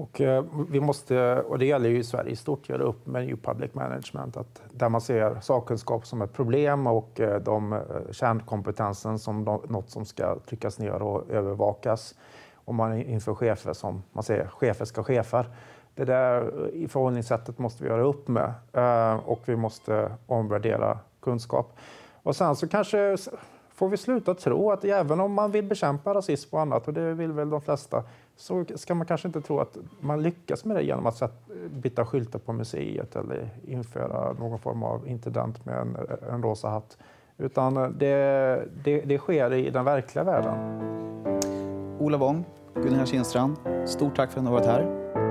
Och, 0.00 0.20
eh, 0.20 0.44
vi 0.70 0.80
måste, 0.80 1.42
och 1.42 1.58
det 1.58 1.66
gäller 1.66 1.88
ju 1.88 1.98
i 1.98 2.04
Sverige 2.04 2.30
i 2.30 2.36
stort, 2.36 2.68
göra 2.68 2.82
upp 2.82 3.06
med 3.06 3.26
New 3.26 3.36
Public 3.36 3.74
Management. 3.74 4.36
Att 4.36 4.62
där 4.72 4.88
man 4.88 5.00
ser 5.00 5.40
sakkunskap 5.40 6.06
som 6.06 6.22
ett 6.22 6.32
problem 6.32 6.86
och 6.86 7.20
eh, 7.20 7.40
de, 7.40 7.72
eh, 7.72 7.80
kärnkompetensen 8.10 9.18
som 9.18 9.44
något 9.44 9.90
som 9.90 10.04
ska 10.04 10.38
tryckas 10.38 10.78
ner 10.78 11.02
och 11.02 11.30
övervakas. 11.30 12.14
Och 12.54 12.74
man 12.74 13.02
inför 13.02 13.34
chefer 13.34 13.72
som 13.72 14.02
man 14.12 14.24
säger, 14.24 14.46
chefer 14.46 14.84
ska 14.84 15.02
chefer. 15.02 15.46
Det 15.94 16.04
där 16.04 16.68
i 16.72 16.88
förhållningssättet 16.88 17.58
måste 17.58 17.82
vi 17.82 17.88
göra 17.88 18.02
upp 18.02 18.28
med 18.28 18.52
och 19.24 19.40
vi 19.44 19.56
måste 19.56 20.12
omvärdera 20.26 20.98
kunskap. 21.20 21.76
Och 22.22 22.36
sen 22.36 22.56
så 22.56 22.68
kanske 22.68 23.16
får 23.80 23.88
vi 23.88 23.96
sluta 23.96 24.34
tro 24.34 24.70
att 24.70 24.84
även 24.84 25.20
om 25.20 25.32
man 25.32 25.50
vill 25.50 25.64
bekämpa 25.64 26.14
rasism 26.14 26.54
och 26.54 26.60
annat, 26.60 26.88
och 26.88 26.94
det 26.94 27.14
vill 27.14 27.32
väl 27.32 27.50
de 27.50 27.60
flesta, 27.60 28.04
så 28.40 28.64
ska 28.74 28.94
man 28.94 29.06
kanske 29.06 29.28
inte 29.28 29.40
tro 29.40 29.60
att 29.60 29.76
man 30.00 30.22
lyckas 30.22 30.64
med 30.64 30.76
det 30.76 30.82
genom 30.82 31.06
att 31.06 31.22
byta 31.70 32.06
skyltar 32.06 32.38
på 32.38 32.52
museet 32.52 33.16
eller 33.16 33.48
införa 33.66 34.32
någon 34.32 34.58
form 34.58 34.82
av 34.82 35.08
intendent 35.08 35.66
med 35.66 35.78
en, 35.78 35.96
en 36.30 36.42
rosa 36.42 36.68
hatt. 36.68 36.98
Utan 37.38 37.74
det, 37.74 38.68
det, 38.84 39.00
det 39.00 39.18
sker 39.18 39.52
i 39.52 39.70
den 39.70 39.84
verkliga 39.84 40.24
världen. 40.24 40.56
Ola 41.98 42.18
Wong, 42.18 42.44
Gunilla 42.74 43.06
Kindstrand, 43.06 43.56
stort 43.86 44.16
tack 44.16 44.30
för 44.30 44.38
att 44.38 44.44
ni 44.44 44.50
har 44.50 44.60
varit 44.60 44.66
här. 44.66 45.29